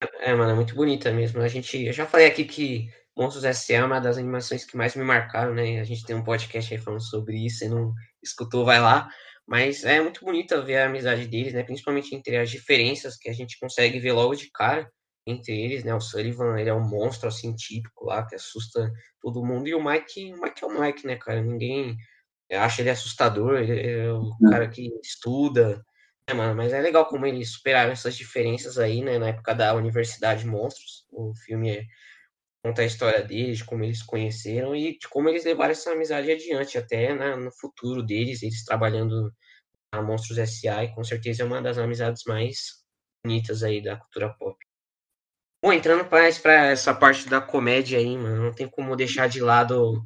É, 0.00 0.34
mano, 0.34 0.52
é 0.52 0.54
muito 0.54 0.74
bonita 0.74 1.12
mesmo. 1.12 1.40
A 1.42 1.48
gente, 1.48 1.84
eu 1.84 1.92
já 1.92 2.06
falei 2.06 2.26
aqui 2.26 2.44
que 2.44 2.90
Monstros 3.16 3.44
S.A. 3.44 3.76
é 3.76 3.84
uma 3.84 4.00
das 4.00 4.16
animações 4.16 4.64
que 4.64 4.76
mais 4.76 4.94
me 4.94 5.04
marcaram, 5.04 5.54
né? 5.54 5.80
A 5.80 5.84
gente 5.84 6.04
tem 6.04 6.16
um 6.16 6.24
podcast 6.24 6.72
aí 6.72 6.80
falando 6.80 7.02
sobre 7.02 7.36
isso, 7.44 7.58
se 7.58 7.68
não 7.68 7.92
escutou, 8.22 8.64
vai 8.64 8.80
lá. 8.80 9.08
Mas 9.46 9.84
é 9.84 10.00
muito 10.00 10.24
bonita 10.24 10.62
ver 10.62 10.78
a 10.78 10.86
amizade 10.86 11.26
deles, 11.26 11.52
né? 11.52 11.62
Principalmente 11.62 12.14
entre 12.14 12.36
as 12.36 12.50
diferenças 12.50 13.16
que 13.16 13.28
a 13.28 13.32
gente 13.32 13.58
consegue 13.58 13.98
ver 13.98 14.12
logo 14.12 14.34
de 14.34 14.50
cara 14.50 14.90
entre 15.26 15.60
eles, 15.60 15.84
né? 15.84 15.94
O 15.94 16.00
Sullivan, 16.00 16.58
ele 16.58 16.70
é 16.70 16.74
um 16.74 16.88
monstro, 16.88 17.28
assim, 17.28 17.54
típico 17.54 18.06
lá, 18.06 18.26
que 18.26 18.36
assusta 18.36 18.90
todo 19.20 19.44
mundo. 19.44 19.68
E 19.68 19.74
o 19.74 19.84
Mike, 19.84 20.32
o 20.32 20.40
Mike 20.40 20.64
é 20.64 20.66
o 20.66 20.80
Mike, 20.80 21.06
né, 21.06 21.16
cara? 21.16 21.42
Ninguém 21.42 21.96
acha 22.52 22.80
ele 22.80 22.90
assustador, 22.90 23.58
ele 23.58 23.86
é 23.86 24.12
o 24.12 24.30
é. 24.46 24.50
cara 24.50 24.68
que 24.68 24.90
estuda, 25.02 25.84
mano, 26.34 26.54
mas 26.54 26.72
é 26.72 26.80
legal 26.80 27.06
como 27.06 27.26
eles 27.26 27.52
superaram 27.52 27.92
essas 27.92 28.16
diferenças 28.16 28.78
aí, 28.78 29.02
né? 29.02 29.18
Na 29.18 29.28
época 29.28 29.54
da 29.54 29.74
Universidade 29.74 30.46
Monstros. 30.46 31.06
O 31.12 31.34
filme 31.34 31.70
é, 31.70 31.84
conta 32.64 32.82
a 32.82 32.86
história 32.86 33.22
deles, 33.22 33.58
de 33.58 33.64
como 33.64 33.84
eles 33.84 33.98
se 33.98 34.06
conheceram 34.06 34.74
e 34.74 34.98
de 34.98 35.08
como 35.08 35.28
eles 35.28 35.44
levaram 35.44 35.72
essa 35.72 35.92
amizade 35.92 36.30
adiante, 36.30 36.78
até 36.78 37.14
né, 37.14 37.36
no 37.36 37.50
futuro 37.52 38.02
deles, 38.02 38.42
eles 38.42 38.64
trabalhando 38.64 39.32
na 39.92 40.02
Monstros 40.02 40.38
S.A. 40.38 40.84
e 40.84 40.94
com 40.94 41.02
certeza 41.04 41.42
é 41.42 41.46
uma 41.46 41.62
das 41.62 41.78
amizades 41.78 42.22
mais 42.26 42.84
bonitas 43.24 43.62
aí 43.62 43.82
da 43.82 43.96
cultura 43.96 44.30
pop. 44.38 44.56
Bom, 45.62 45.72
entrando 45.72 46.08
mais 46.10 46.38
para 46.38 46.66
essa 46.66 46.94
parte 46.94 47.28
da 47.28 47.40
comédia 47.40 47.98
aí, 47.98 48.16
mano, 48.16 48.44
não 48.44 48.52
tem 48.52 48.68
como 48.68 48.96
deixar 48.96 49.28
de 49.28 49.40
lado 49.40 50.02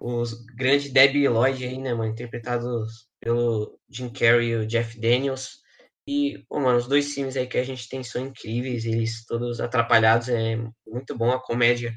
os 0.00 0.32
grandes 0.56 0.92
Debbie 0.92 1.28
Lloyd 1.28 1.64
aí, 1.64 1.78
né, 1.78 1.94
mano, 1.94 2.10
interpretados 2.10 3.08
pelo 3.20 3.78
Jim 3.88 4.08
Carrey 4.08 4.50
e 4.50 4.56
o 4.56 4.66
Jeff 4.66 4.98
Daniels. 4.98 5.60
E, 6.08 6.44
pô, 6.48 6.60
mano, 6.60 6.78
os 6.78 6.86
dois 6.86 7.12
filmes 7.12 7.36
aí 7.36 7.46
que 7.46 7.58
a 7.58 7.64
gente 7.64 7.88
tem 7.88 8.02
são 8.04 8.24
incríveis, 8.24 8.84
eles 8.84 9.24
todos 9.26 9.60
atrapalhados, 9.60 10.28
é 10.28 10.56
muito 10.86 11.16
bom 11.16 11.32
a 11.32 11.42
comédia 11.42 11.92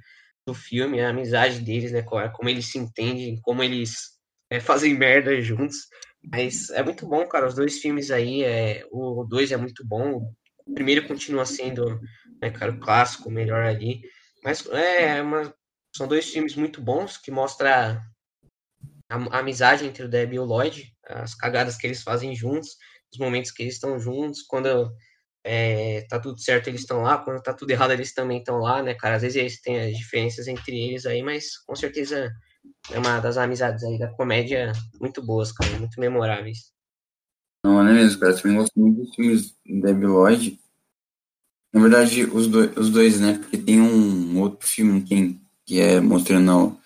do 0.47 0.53
filme, 0.53 0.99
a 0.99 1.09
amizade 1.09 1.59
deles, 1.59 1.91
né, 1.91 2.01
como 2.01 2.49
eles 2.49 2.65
se 2.71 2.79
entendem, 2.79 3.39
como 3.41 3.61
eles 3.63 4.17
é, 4.49 4.59
fazem 4.59 4.95
merda 4.97 5.39
juntos. 5.41 5.77
Mas 6.23 6.69
é 6.71 6.83
muito 6.83 7.07
bom, 7.07 7.25
cara, 7.27 7.47
os 7.47 7.53
dois 7.55 7.79
filmes 7.79 8.09
aí, 8.09 8.43
é, 8.43 8.83
o 8.91 9.23
dois 9.25 9.51
é 9.51 9.57
muito 9.57 9.85
bom, 9.85 10.33
o 10.65 10.73
primeiro 10.73 11.07
continua 11.07 11.45
sendo, 11.45 11.99
né, 12.41 12.49
cara, 12.49 12.71
o 12.71 12.79
clássico, 12.79 13.29
o 13.29 13.31
melhor 13.31 13.63
ali. 13.63 14.01
Mas 14.43 14.65
é 14.67 15.21
uma, 15.21 15.53
são 15.95 16.07
dois 16.07 16.29
filmes 16.29 16.55
muito 16.55 16.81
bons 16.81 17.17
que 17.17 17.29
mostra 17.29 18.01
a, 19.09 19.15
a 19.15 19.39
amizade 19.39 19.85
entre 19.85 20.03
o 20.03 20.09
Deb 20.09 20.33
e 20.33 20.39
o 20.39 20.45
Lloyd, 20.45 20.91
as 21.05 21.35
cagadas 21.35 21.77
que 21.77 21.85
eles 21.85 22.01
fazem 22.01 22.35
juntos, 22.35 22.75
os 23.11 23.19
momentos 23.19 23.51
que 23.51 23.63
eles 23.63 23.75
estão 23.75 23.99
juntos, 23.99 24.41
quando 24.43 24.91
é, 25.43 26.05
tá 26.09 26.19
tudo 26.19 26.39
certo 26.39 26.67
eles 26.67 26.81
estão 26.81 27.01
lá, 27.01 27.17
quando 27.17 27.41
tá 27.41 27.53
tudo 27.53 27.71
errado 27.71 27.91
eles 27.91 28.13
também 28.13 28.39
estão 28.39 28.59
lá, 28.59 28.83
né, 28.83 28.93
cara? 28.93 29.15
Às 29.15 29.21
vezes 29.21 29.37
eles 29.37 29.61
têm 29.61 29.79
as 29.79 29.97
diferenças 29.97 30.47
entre 30.47 30.77
eles 30.77 31.05
aí, 31.05 31.23
mas 31.23 31.57
com 31.57 31.75
certeza 31.75 32.31
é 32.91 32.99
uma 32.99 33.19
das 33.19 33.37
amizades 33.37 33.83
aí 33.83 33.97
da 33.97 34.09
comédia 34.09 34.71
muito 34.99 35.21
boas, 35.23 35.51
cara, 35.51 35.77
muito 35.77 35.99
memoráveis. 35.99 36.71
Não, 37.63 37.83
não 37.83 37.89
é 37.89 37.93
mesmo, 37.93 38.19
cara. 38.19 38.33
Eu 38.33 38.41
também 38.41 38.57
gosto 38.57 38.79
muito 38.79 39.01
dos 39.01 39.15
filmes 39.15 39.55
Debbie 39.65 40.05
Lloyd. 40.05 40.59
Na 41.73 41.81
verdade, 41.81 42.23
os, 42.25 42.47
do, 42.47 42.59
os 42.79 42.89
dois, 42.89 43.19
né? 43.19 43.37
Porque 43.37 43.57
tem 43.57 43.79
um 43.79 44.39
outro 44.39 44.67
filme 44.67 45.01
que, 45.03 45.39
que 45.65 45.79
é 45.79 45.99
mostrando 45.99 46.79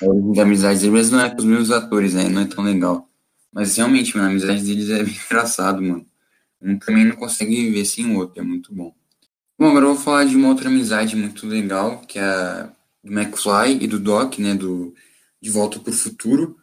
a 0.00 0.06
origem 0.06 0.32
da 0.32 0.42
amizade 0.42 0.90
mas 0.90 1.10
não 1.10 1.20
é 1.20 1.28
com 1.28 1.36
os 1.36 1.44
mesmos 1.44 1.70
atores, 1.70 2.14
né? 2.14 2.28
Não 2.28 2.42
é 2.42 2.46
tão 2.46 2.64
legal. 2.64 3.08
Mas 3.52 3.76
realmente, 3.76 4.16
mano, 4.16 4.28
a 4.28 4.30
amizade 4.30 4.64
deles 4.64 4.88
é 4.90 5.02
bem 5.04 5.14
engraçado, 5.14 5.82
mano. 5.82 6.06
Um 6.60 6.78
também 6.78 7.04
não 7.04 7.16
consegue 7.16 7.54
viver 7.54 7.84
sem 7.84 8.06
o 8.06 8.18
outro, 8.18 8.40
é 8.40 8.44
muito 8.44 8.72
bom. 8.74 8.94
Bom, 9.58 9.68
agora 9.68 9.84
eu 9.84 9.94
vou 9.94 10.02
falar 10.02 10.24
de 10.24 10.36
uma 10.36 10.48
outra 10.48 10.68
amizade 10.68 11.14
muito 11.16 11.46
legal, 11.46 12.00
que 12.00 12.18
é 12.18 12.22
a 12.22 12.72
do 13.02 13.12
McFly 13.12 13.78
e 13.80 13.86
do 13.86 13.98
Doc, 13.98 14.38
né, 14.38 14.54
do 14.54 14.94
De 15.40 15.50
Volta 15.50 15.78
para 15.80 15.90
o 15.90 15.96
Futuro. 15.96 16.56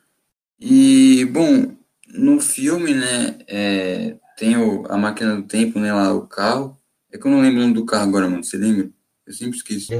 E, 0.59 1.25
bom, 1.25 1.75
no 2.07 2.39
filme, 2.39 2.93
né, 2.93 3.37
é, 3.47 4.17
tem 4.37 4.57
o, 4.57 4.85
a 4.89 4.97
máquina 4.97 5.35
do 5.35 5.43
tempo, 5.43 5.79
né, 5.79 5.93
lá, 5.93 6.13
o 6.13 6.27
carro. 6.27 6.79
É 7.11 7.17
que 7.17 7.27
eu 7.27 7.31
não 7.31 7.41
lembro 7.41 7.59
o 7.59 7.61
nome 7.61 7.73
do 7.73 7.85
carro 7.85 8.07
agora, 8.07 8.29
mano. 8.29 8.43
Você 8.43 8.57
lembra? 8.57 8.89
Eu 9.25 9.33
sempre 9.33 9.57
esqueço. 9.57 9.93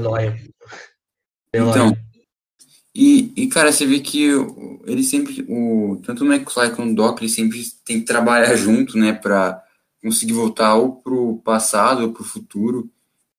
Então, 1.52 1.96
e, 2.94 3.32
e 3.36 3.46
cara, 3.46 3.72
você 3.72 3.86
vê 3.86 4.00
que 4.00 4.28
ele 4.84 5.02
sempre, 5.02 5.44
o, 5.48 6.00
tanto 6.04 6.24
o 6.24 6.32
McFly 6.32 6.74
quanto 6.74 6.90
o 6.90 6.94
Doc, 6.94 7.20
ele 7.20 7.28
sempre 7.28 7.62
tem 7.84 8.00
que 8.00 8.06
trabalhar 8.06 8.54
junto, 8.56 8.98
né, 8.98 9.12
pra 9.12 9.62
conseguir 10.02 10.32
voltar 10.32 10.74
ou 10.74 10.96
pro 10.96 11.40
passado 11.44 12.02
ou 12.02 12.12
pro 12.12 12.24
futuro. 12.24 12.90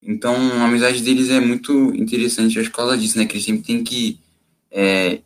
Então, 0.02 0.34
a 0.34 0.64
amizade 0.64 1.02
deles 1.02 1.30
é 1.30 1.38
muito 1.38 1.94
interessante, 1.94 2.58
acho 2.58 2.68
que 2.68 2.74
por 2.74 2.82
causa 2.82 2.96
disso, 2.96 3.18
né, 3.18 3.26
que 3.26 3.34
eles 3.34 3.44
sempre 3.44 3.62
tem 3.62 3.84
que 3.84 4.18
é, 4.70 5.20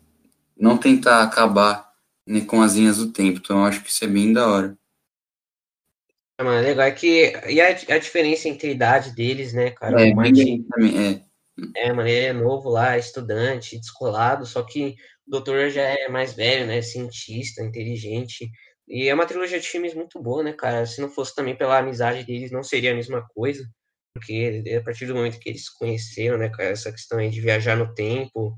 não 0.59 0.77
tentar 0.77 1.23
acabar 1.23 1.87
né, 2.25 2.41
com 2.41 2.61
as 2.61 2.75
linhas 2.75 2.97
do 2.97 3.11
tempo. 3.11 3.39
Então, 3.41 3.59
eu 3.59 3.65
acho 3.65 3.81
que 3.81 3.89
isso 3.89 4.03
é 4.03 4.07
bem 4.07 4.33
da 4.33 4.47
hora. 4.47 4.77
É, 6.39 6.43
mano, 6.43 6.61
legal 6.61 6.85
é 6.85 6.91
que. 6.91 7.33
E 7.49 7.59
a, 7.59 7.69
a 7.69 7.97
diferença 7.97 8.47
entre 8.47 8.67
a 8.67 8.71
idade 8.71 9.15
deles, 9.15 9.53
né, 9.53 9.71
cara? 9.71 10.07
É, 10.07 10.11
o 10.11 10.15
Martin, 10.15 10.63
também, 10.69 10.97
é. 10.97 11.26
É, 11.75 11.91
mano, 11.91 12.07
ele 12.07 12.25
é 12.27 12.33
novo 12.33 12.69
lá, 12.69 12.97
estudante, 12.97 13.79
descolado, 13.79 14.45
só 14.45 14.63
que 14.63 14.95
o 15.27 15.31
doutor 15.31 15.69
já 15.69 15.81
é 15.83 16.07
mais 16.07 16.33
velho, 16.33 16.67
né? 16.67 16.81
Cientista, 16.81 17.63
inteligente. 17.63 18.49
E 18.87 19.07
é 19.09 19.13
uma 19.13 19.25
trilogia 19.25 19.59
de 19.59 19.67
filmes 19.67 19.93
muito 19.93 20.21
boa, 20.21 20.43
né, 20.43 20.53
cara? 20.53 20.85
Se 20.85 21.01
não 21.01 21.09
fosse 21.09 21.35
também 21.35 21.55
pela 21.57 21.79
amizade 21.79 22.23
deles, 22.25 22.51
não 22.51 22.63
seria 22.63 22.91
a 22.91 22.95
mesma 22.95 23.25
coisa. 23.29 23.67
Porque 24.13 24.63
a 24.77 24.83
partir 24.83 25.05
do 25.07 25.15
momento 25.15 25.39
que 25.39 25.49
eles 25.49 25.65
se 25.65 25.77
conheceram, 25.77 26.37
né, 26.37 26.49
cara, 26.49 26.69
essa 26.69 26.91
questão 26.91 27.19
aí 27.19 27.29
de 27.29 27.41
viajar 27.41 27.75
no 27.77 27.93
tempo, 27.93 28.57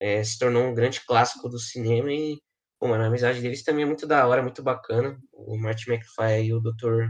é, 0.00 0.22
se 0.24 0.38
tornou 0.38 0.64
um 0.64 0.74
grande 0.74 1.00
clássico 1.06 1.48
do 1.48 1.58
cinema 1.58 2.12
e, 2.12 2.38
pô, 2.80 2.88
mano, 2.88 3.04
a 3.04 3.06
amizade 3.08 3.40
deles 3.42 3.62
também 3.64 3.84
é 3.84 3.86
muito 3.86 4.06
da 4.06 4.26
hora, 4.26 4.42
muito 4.42 4.62
bacana. 4.62 5.18
O 5.32 5.56
Martin 5.58 5.92
McFly 5.92 6.46
e 6.46 6.54
o 6.54 6.60
doutor, 6.60 7.08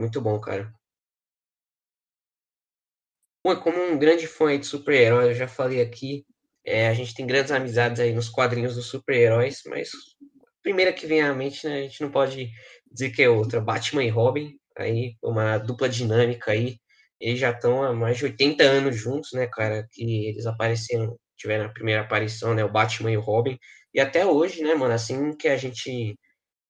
muito 0.00 0.20
bom, 0.20 0.40
cara. 0.40 0.72
Como 3.44 3.78
um 3.78 3.98
grande 3.98 4.26
fã 4.26 4.58
de 4.58 4.64
super-herói, 4.64 5.28
eu 5.28 5.34
já 5.34 5.46
falei 5.46 5.82
aqui, 5.82 6.24
é, 6.64 6.88
a 6.88 6.94
gente 6.94 7.14
tem 7.14 7.26
grandes 7.26 7.52
amizades 7.52 8.00
aí 8.00 8.10
nos 8.10 8.30
quadrinhos 8.30 8.74
dos 8.74 8.86
super-heróis, 8.86 9.60
mas 9.66 9.90
a 9.90 10.62
primeira 10.62 10.94
que 10.94 11.06
vem 11.06 11.20
à 11.20 11.34
mente, 11.34 11.66
né, 11.66 11.80
a 11.80 11.82
gente 11.82 12.00
não 12.00 12.10
pode 12.10 12.50
dizer 12.90 13.10
que 13.10 13.22
é 13.22 13.28
outra, 13.28 13.60
Batman 13.60 14.02
e 14.02 14.08
Robin, 14.08 14.58
aí 14.78 15.14
uma 15.22 15.58
dupla 15.58 15.90
dinâmica 15.90 16.52
aí, 16.52 16.78
eles 17.20 17.38
já 17.38 17.50
estão 17.50 17.82
há 17.82 17.92
mais 17.92 18.16
de 18.16 18.24
80 18.24 18.64
anos 18.64 18.96
juntos, 18.96 19.32
né, 19.34 19.46
cara, 19.46 19.86
que 19.92 20.26
eles 20.28 20.46
apareceram, 20.46 21.14
tiveram 21.36 21.66
a 21.66 21.72
primeira 21.72 22.00
aparição, 22.00 22.54
né, 22.54 22.64
o 22.64 22.72
Batman 22.72 23.10
e 23.12 23.18
o 23.18 23.20
Robin, 23.20 23.58
e 23.92 24.00
até 24.00 24.24
hoje, 24.24 24.62
né, 24.62 24.74
mano, 24.74 24.94
assim 24.94 25.36
que 25.36 25.48
a 25.48 25.56
gente 25.58 26.18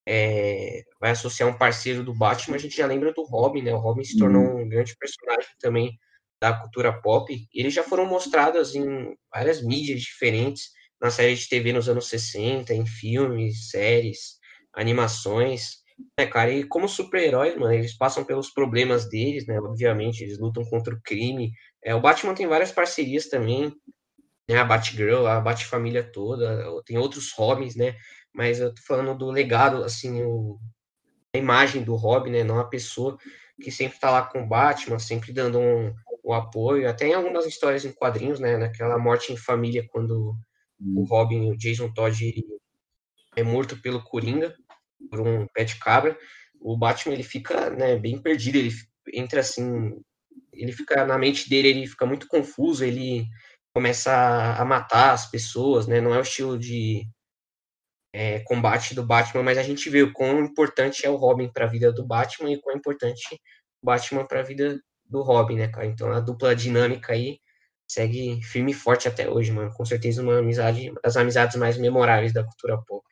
é, 0.08 0.82
vai 1.00 1.12
associar 1.12 1.48
um 1.48 1.56
parceiro 1.56 2.02
do 2.02 2.12
Batman, 2.12 2.56
a 2.56 2.60
gente 2.60 2.76
já 2.76 2.86
lembra 2.86 3.12
do 3.12 3.22
Robin, 3.22 3.62
né, 3.62 3.72
o 3.72 3.78
Robin 3.78 4.02
se 4.02 4.18
tornou 4.18 4.42
um 4.58 4.68
grande 4.68 4.96
personagem 4.96 5.50
também 5.60 5.96
da 6.44 6.52
cultura 6.52 6.92
pop, 6.92 7.34
eles 7.54 7.72
já 7.72 7.82
foram 7.82 8.04
mostrados 8.04 8.74
em 8.74 9.16
várias 9.32 9.62
mídias 9.62 10.02
diferentes, 10.02 10.64
na 11.00 11.10
série 11.10 11.34
de 11.34 11.48
TV 11.48 11.72
nos 11.72 11.88
anos 11.88 12.06
60, 12.08 12.74
em 12.74 12.84
filmes, 12.84 13.70
séries, 13.70 14.38
animações, 14.74 15.78
né, 16.18 16.26
cara, 16.26 16.52
e 16.52 16.64
como 16.64 16.86
super-heróis, 16.86 17.56
mano, 17.56 17.72
eles 17.72 17.96
passam 17.96 18.24
pelos 18.24 18.50
problemas 18.50 19.08
deles, 19.08 19.46
né, 19.46 19.58
obviamente, 19.58 20.22
eles 20.22 20.38
lutam 20.38 20.62
contra 20.64 20.94
o 20.94 21.00
crime, 21.02 21.50
é, 21.82 21.94
o 21.94 22.00
Batman 22.00 22.34
tem 22.34 22.46
várias 22.46 22.70
parcerias 22.70 23.28
também, 23.28 23.72
né, 24.46 24.58
a 24.58 24.64
Batgirl, 24.64 25.26
a 25.26 25.40
Batfamília 25.40 26.02
toda, 26.02 26.62
tem 26.84 26.98
outros 26.98 27.32
Robins, 27.32 27.74
né, 27.74 27.96
mas 28.34 28.60
eu 28.60 28.74
tô 28.74 28.82
falando 28.82 29.16
do 29.16 29.30
legado, 29.30 29.82
assim, 29.82 30.22
o, 30.22 30.58
a 31.34 31.38
imagem 31.38 31.82
do 31.82 31.94
Robin, 31.94 32.32
né, 32.32 32.44
não 32.44 32.58
a 32.58 32.68
pessoa 32.68 33.16
que 33.62 33.70
sempre 33.70 33.98
tá 33.98 34.10
lá 34.10 34.22
com 34.22 34.42
o 34.42 34.46
Batman, 34.46 34.98
sempre 34.98 35.32
dando 35.32 35.58
um, 35.58 35.94
o 36.24 36.32
apoio, 36.32 36.88
até 36.88 37.06
em 37.06 37.12
algumas 37.12 37.44
histórias 37.44 37.84
em 37.84 37.92
quadrinhos, 37.92 38.40
né, 38.40 38.56
naquela 38.56 38.98
morte 38.98 39.30
em 39.30 39.36
família, 39.36 39.86
quando 39.92 40.34
o 40.80 41.04
Robin, 41.04 41.50
o 41.50 41.56
Jason 41.56 41.92
Todd, 41.92 42.42
é 43.36 43.42
morto 43.42 43.80
pelo 43.82 44.02
Coringa, 44.02 44.56
por 45.10 45.20
um 45.20 45.46
pé 45.48 45.64
de 45.64 45.76
cabra, 45.76 46.18
o 46.58 46.78
Batman, 46.78 47.12
ele 47.12 47.22
fica, 47.22 47.68
né, 47.68 47.96
bem 47.96 48.20
perdido, 48.20 48.56
ele 48.56 48.72
entra 49.12 49.40
assim, 49.40 50.00
ele 50.50 50.72
fica, 50.72 51.04
na 51.04 51.18
mente 51.18 51.48
dele, 51.48 51.68
ele 51.68 51.86
fica 51.86 52.06
muito 52.06 52.26
confuso, 52.26 52.82
ele 52.82 53.26
começa 53.74 54.10
a 54.58 54.64
matar 54.64 55.12
as 55.12 55.30
pessoas, 55.30 55.86
né, 55.86 56.00
não 56.00 56.14
é 56.14 56.18
o 56.18 56.22
estilo 56.22 56.58
de 56.58 57.06
é, 58.14 58.40
combate 58.40 58.94
do 58.94 59.04
Batman, 59.04 59.42
mas 59.42 59.58
a 59.58 59.62
gente 59.62 59.90
vê 59.90 60.02
o 60.02 60.12
quão 60.12 60.40
importante 60.40 61.04
é 61.04 61.10
o 61.10 61.16
Robin 61.16 61.52
para 61.52 61.66
a 61.66 61.68
vida 61.68 61.92
do 61.92 62.06
Batman 62.06 62.50
e 62.50 62.56
o 62.56 62.60
quão 62.62 62.76
importante 62.76 63.34
o 63.82 63.86
Batman 63.86 64.26
para 64.26 64.40
a 64.40 64.42
vida 64.42 64.80
do 65.08 65.22
Robin, 65.22 65.56
né, 65.56 65.68
cara? 65.68 65.86
Então 65.86 66.10
a 66.12 66.20
dupla 66.20 66.54
dinâmica 66.54 67.12
aí 67.12 67.38
segue 67.86 68.40
firme 68.42 68.72
e 68.72 68.74
forte 68.74 69.08
até 69.08 69.28
hoje, 69.28 69.52
mano. 69.52 69.72
Com 69.72 69.84
certeza 69.84 70.22
uma 70.22 70.38
amizade, 70.38 70.92
das 71.02 71.16
amizades 71.16 71.56
mais 71.56 71.76
memoráveis 71.78 72.32
da 72.32 72.44
cultura 72.44 72.78
pop. 72.78 73.04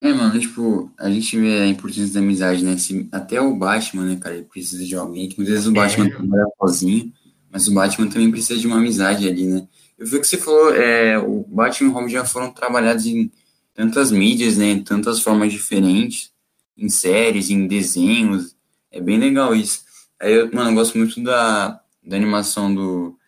É, 0.00 0.12
mano, 0.12 0.38
tipo, 0.38 0.92
a 0.98 1.08
gente 1.08 1.38
vê 1.38 1.62
a 1.62 1.66
importância 1.66 2.12
da 2.12 2.20
amizade, 2.20 2.62
né? 2.62 2.76
Se, 2.76 3.08
até 3.10 3.40
o 3.40 3.56
Batman, 3.56 4.04
né, 4.04 4.16
cara, 4.16 4.34
ele 4.34 4.44
precisa 4.44 4.84
de 4.84 4.94
alguém, 4.94 5.28
que 5.28 5.38
muitas 5.38 5.54
vezes 5.54 5.68
o 5.68 5.72
Batman 5.72 6.06
é. 6.06 6.10
trabalha 6.10 6.46
sozinho, 6.60 7.12
mas 7.50 7.66
o 7.68 7.72
Batman 7.72 8.08
também 8.08 8.30
precisa 8.30 8.60
de 8.60 8.66
uma 8.66 8.76
amizade 8.76 9.26
ali, 9.26 9.46
né? 9.46 9.66
Eu 9.96 10.06
vi 10.06 10.20
que 10.20 10.26
você 10.26 10.36
falou, 10.36 10.74
é, 10.74 11.18
o 11.18 11.44
Batman 11.48 11.88
e 11.88 11.90
o 11.90 11.94
Robin 11.94 12.10
já 12.10 12.24
foram 12.24 12.50
trabalhados 12.50 13.06
em 13.06 13.30
tantas 13.72 14.10
mídias, 14.10 14.56
né, 14.56 14.66
em 14.66 14.82
tantas 14.82 15.20
formas 15.20 15.52
diferentes, 15.52 16.30
em 16.76 16.88
séries, 16.88 17.50
em 17.50 17.66
desenhos, 17.66 18.54
é 18.90 19.00
bem 19.00 19.18
legal 19.18 19.54
isso. 19.54 19.84
Aí, 20.20 20.32
eu, 20.32 20.50
mano, 20.52 20.70
eu 20.70 20.74
gosto 20.74 20.96
muito 20.96 21.22
da, 21.22 21.80
da 22.02 22.16
animação 22.16 22.74
do, 22.74 23.18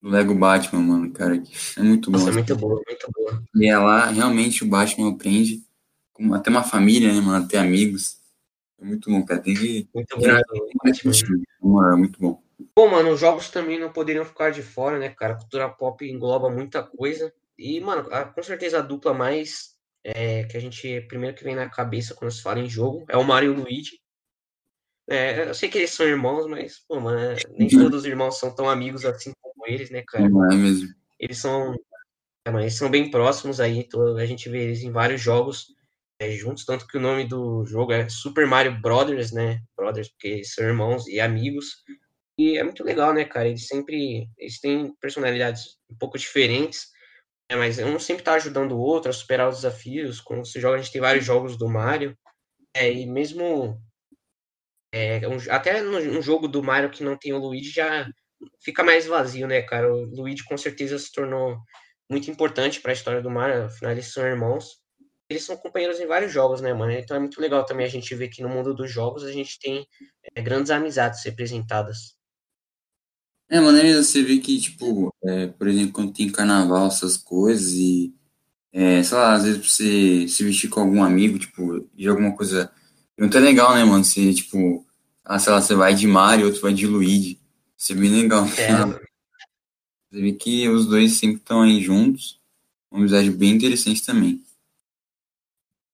do 0.00 0.08
Lego 0.10 0.34
Batman, 0.34 0.80
mano, 0.80 1.12
cara, 1.12 1.42
é 1.76 1.82
muito 1.82 2.10
bom. 2.10 2.18
Nossa, 2.18 2.30
é 2.30 2.34
muito 2.34 2.56
boa, 2.56 2.82
muito 2.86 3.10
boa. 3.12 3.42
E 3.54 3.68
é 3.68 3.78
lá, 3.78 4.06
realmente, 4.06 4.64
o 4.64 4.68
Batman 4.68 5.10
aprende 5.10 5.64
com 6.12 6.32
até 6.34 6.50
uma 6.50 6.62
família, 6.62 7.12
né, 7.12 7.20
mano, 7.20 7.44
até 7.44 7.58
amigos. 7.58 8.18
É 8.78 8.84
muito 8.84 9.10
bom, 9.10 9.24
cara, 9.24 9.40
tem 9.40 9.54
que... 9.54 9.88
Muito 9.94 10.16
bom, 11.60 11.92
é 11.92 11.96
muito 11.96 12.20
bom. 12.20 12.42
Bom, 12.74 12.90
mano, 12.90 13.10
os 13.10 13.20
jogos 13.20 13.50
também 13.50 13.78
não 13.78 13.92
poderiam 13.92 14.24
ficar 14.24 14.50
de 14.50 14.62
fora, 14.62 14.98
né, 14.98 15.10
cara? 15.10 15.34
A 15.34 15.36
cultura 15.36 15.68
pop 15.68 16.06
engloba 16.06 16.50
muita 16.50 16.82
coisa. 16.82 17.32
E, 17.58 17.80
mano, 17.80 18.08
a, 18.12 18.24
com 18.24 18.42
certeza 18.42 18.78
a 18.78 18.82
dupla 18.82 19.12
mais 19.14 19.74
é, 20.04 20.44
que 20.44 20.56
a 20.56 20.60
gente 20.60 21.00
primeiro 21.02 21.36
que 21.36 21.44
vem 21.44 21.54
na 21.54 21.68
cabeça 21.68 22.14
quando 22.14 22.30
se 22.30 22.42
fala 22.42 22.60
em 22.60 22.68
jogo 22.68 23.04
é 23.08 23.16
o 23.16 23.24
Mario 23.24 23.52
e 23.52 23.56
o 23.56 23.62
Luigi. 23.62 24.00
É, 25.08 25.48
eu 25.48 25.54
sei 25.54 25.68
que 25.68 25.78
eles 25.78 25.90
são 25.90 26.06
irmãos, 26.06 26.46
mas, 26.48 26.80
pô, 26.86 26.98
mano, 26.98 27.36
nem 27.50 27.68
todos 27.68 28.00
os 28.00 28.04
irmãos 28.04 28.38
são 28.38 28.52
tão 28.54 28.68
amigos 28.68 29.04
assim 29.04 29.32
como 29.40 29.66
eles, 29.66 29.90
né, 29.90 30.02
cara? 30.06 30.28
Não 30.28 30.50
é 30.50 30.56
mesmo. 30.56 30.88
Eles 31.18 31.38
são, 31.38 31.74
é, 32.46 32.50
eles 32.50 32.74
são 32.74 32.90
bem 32.90 33.10
próximos 33.10 33.60
aí, 33.60 33.88
a 34.18 34.26
gente 34.26 34.48
vê 34.48 34.64
eles 34.64 34.82
em 34.82 34.90
vários 34.90 35.20
jogos 35.20 35.76
é, 36.18 36.30
juntos, 36.30 36.64
tanto 36.64 36.86
que 36.86 36.96
o 36.96 37.00
nome 37.00 37.24
do 37.24 37.64
jogo 37.66 37.92
é 37.92 38.08
Super 38.08 38.46
Mario 38.46 38.80
Brothers, 38.80 39.32
né? 39.32 39.60
Brothers, 39.76 40.08
porque 40.08 40.42
são 40.44 40.64
irmãos 40.64 41.06
e 41.06 41.20
amigos. 41.20 41.84
E 42.38 42.58
é 42.58 42.64
muito 42.64 42.82
legal, 42.84 43.14
né, 43.14 43.24
cara? 43.24 43.48
Eles 43.48 43.66
sempre 43.66 44.28
eles 44.36 44.60
têm 44.60 44.94
personalidades 45.00 45.78
um 45.90 45.96
pouco 45.96 46.18
diferentes, 46.18 46.86
né? 47.50 47.56
mas 47.56 47.78
um 47.78 47.98
sempre 47.98 48.22
tá 48.22 48.34
ajudando 48.34 48.72
o 48.72 48.80
outro 48.80 49.10
a 49.10 49.14
superar 49.14 49.48
os 49.48 49.56
desafios. 49.56 50.20
Quando 50.20 50.46
se 50.46 50.60
joga, 50.60 50.76
a 50.76 50.82
gente 50.82 50.92
tem 50.92 51.00
vários 51.00 51.24
jogos 51.24 51.56
do 51.56 51.68
Mario. 51.68 52.16
É, 52.74 52.92
e 52.92 53.06
mesmo 53.06 53.80
é, 54.96 55.28
um, 55.28 55.36
até 55.50 55.82
no, 55.82 56.22
jogo 56.22 56.48
do 56.48 56.62
Mario 56.62 56.90
que 56.90 57.04
não 57.04 57.18
tem 57.18 57.34
o 57.34 57.38
Luigi 57.38 57.70
já 57.70 58.08
fica 58.62 58.82
mais 58.82 59.06
vazio, 59.06 59.46
né, 59.46 59.60
cara? 59.60 59.92
O 59.92 60.04
Luigi 60.06 60.42
com 60.44 60.56
certeza 60.56 60.98
se 60.98 61.12
tornou 61.12 61.58
muito 62.10 62.30
importante 62.30 62.80
para 62.80 62.92
a 62.92 62.94
história 62.94 63.20
do 63.20 63.30
Mario, 63.30 63.64
afinal 63.64 63.92
eles 63.92 64.12
são 64.12 64.24
irmãos. 64.24 64.80
Eles 65.28 65.44
são 65.44 65.56
companheiros 65.56 66.00
em 66.00 66.06
vários 66.06 66.32
jogos, 66.32 66.60
né, 66.60 66.72
mano? 66.72 66.92
Então 66.92 67.16
é 67.16 67.20
muito 67.20 67.40
legal 67.40 67.64
também 67.66 67.84
a 67.84 67.90
gente 67.90 68.14
ver 68.14 68.28
que 68.28 68.42
no 68.42 68.48
mundo 68.48 68.72
dos 68.72 68.90
jogos 68.90 69.24
a 69.24 69.32
gente 69.32 69.58
tem 69.58 69.86
é, 70.34 70.40
grandes 70.40 70.70
amizades 70.70 71.22
representadas. 71.24 72.16
É, 73.48 73.60
mano, 73.60 73.78
você 74.02 74.22
vê 74.22 74.38
que, 74.38 74.58
tipo, 74.58 75.12
é, 75.24 75.48
por 75.48 75.68
exemplo, 75.68 75.92
quando 75.92 76.12
tem 76.12 76.30
carnaval, 76.30 76.86
essas 76.86 77.16
coisas, 77.16 77.72
e, 77.72 78.14
é, 78.72 79.02
sei 79.02 79.16
lá, 79.16 79.34
às 79.34 79.44
vezes 79.44 79.66
você 79.66 80.26
se 80.28 80.44
vestir 80.44 80.68
com 80.68 80.80
algum 80.80 81.02
amigo, 81.02 81.38
tipo, 81.38 81.88
de 81.94 82.08
alguma 82.08 82.34
coisa 82.34 82.72
muito 83.18 83.38
legal, 83.38 83.74
né, 83.74 83.84
mano? 83.84 84.04
Você, 84.04 84.32
tipo, 84.32 84.85
ah, 85.28 85.40
sei 85.40 85.52
lá, 85.52 85.60
você 85.60 85.74
vai 85.74 85.92
de 85.92 86.06
Mario, 86.06 86.46
outro 86.46 86.60
vai 86.60 86.72
de 86.72 86.86
Luigi. 86.86 87.40
Isso 87.76 87.92
é 87.92 87.96
bem 87.96 88.10
legal. 88.10 88.44
É. 88.44 89.06
Você 90.08 90.20
vê 90.22 90.32
que 90.32 90.68
os 90.68 90.86
dois 90.86 91.18
sempre 91.18 91.38
estão 91.38 91.62
aí 91.62 91.82
juntos. 91.82 92.40
Uma 92.90 93.00
amizade 93.00 93.28
bem 93.30 93.50
interessante 93.50 94.06
também. 94.06 94.40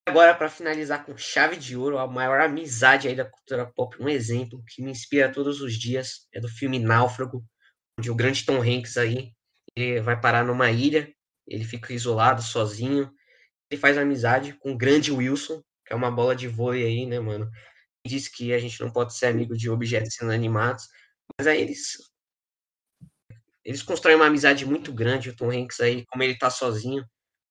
Agora, 0.06 0.34
para 0.34 0.50
finalizar 0.50 1.06
com 1.06 1.16
chave 1.16 1.56
de 1.56 1.76
ouro, 1.76 1.96
a 1.96 2.06
maior 2.06 2.40
amizade 2.40 3.08
aí 3.08 3.16
da 3.16 3.24
cultura 3.24 3.64
pop, 3.64 3.96
um 3.98 4.08
exemplo 4.08 4.62
que 4.68 4.82
me 4.82 4.90
inspira 4.90 5.32
todos 5.32 5.62
os 5.62 5.74
dias 5.78 6.26
é 6.34 6.38
do 6.38 6.48
filme 6.48 6.78
Náufrago, 6.78 7.42
onde 7.98 8.10
o 8.10 8.14
grande 8.14 8.44
Tom 8.44 8.60
Hanks 8.60 8.98
aí 8.98 9.32
ele 9.74 10.02
vai 10.02 10.20
parar 10.20 10.44
numa 10.44 10.70
ilha, 10.70 11.10
ele 11.46 11.64
fica 11.64 11.94
isolado, 11.94 12.42
sozinho, 12.42 13.10
ele 13.70 13.80
faz 13.80 13.96
amizade 13.96 14.52
com 14.54 14.72
o 14.72 14.76
grande 14.76 15.10
Wilson, 15.10 15.62
que 15.86 15.94
é 15.94 15.96
uma 15.96 16.10
bola 16.10 16.36
de 16.36 16.48
vôlei 16.48 16.84
aí, 16.84 17.06
né, 17.06 17.18
mano? 17.18 17.50
Disse 18.06 18.30
que 18.30 18.52
a 18.52 18.58
gente 18.58 18.80
não 18.80 18.90
pode 18.90 19.14
ser 19.16 19.26
amigo 19.26 19.56
de 19.56 19.70
objetos 19.70 20.16
inanimados, 20.20 20.88
mas 21.38 21.46
aí 21.46 21.60
eles 21.62 21.96
eles 23.64 23.82
constroem 23.82 24.16
uma 24.16 24.26
amizade 24.26 24.66
muito 24.66 24.92
grande, 24.92 25.30
o 25.30 25.36
Tom 25.36 25.50
Hanks 25.50 25.80
aí, 25.80 26.04
como 26.06 26.22
ele 26.22 26.36
tá 26.36 26.50
sozinho, 26.50 27.04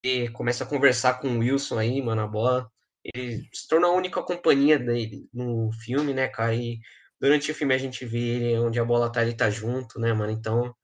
ele 0.03 0.29
começa 0.31 0.63
a 0.63 0.67
conversar 0.67 1.15
com 1.15 1.27
o 1.29 1.39
Wilson 1.39 1.77
aí, 1.77 2.01
mano, 2.01 2.21
a 2.21 2.27
bola. 2.27 2.69
Ele 3.03 3.47
se 3.53 3.67
torna 3.67 3.87
a 3.87 3.91
única 3.91 4.21
companhia 4.21 4.77
dele 4.77 5.27
no 5.33 5.71
filme, 5.83 6.13
né, 6.13 6.27
cara? 6.27 6.55
E 6.55 6.79
durante 7.19 7.51
o 7.51 7.55
filme 7.55 7.73
a 7.73 7.77
gente 7.77 8.05
vê 8.05 8.19
ele 8.19 8.57
onde 8.59 8.79
a 8.79 8.85
bola 8.85 9.11
tá, 9.11 9.21
ele 9.23 9.33
tá 9.35 9.49
junto, 9.49 9.99
né, 9.99 10.13
mano? 10.13 10.31
Então, 10.31 10.75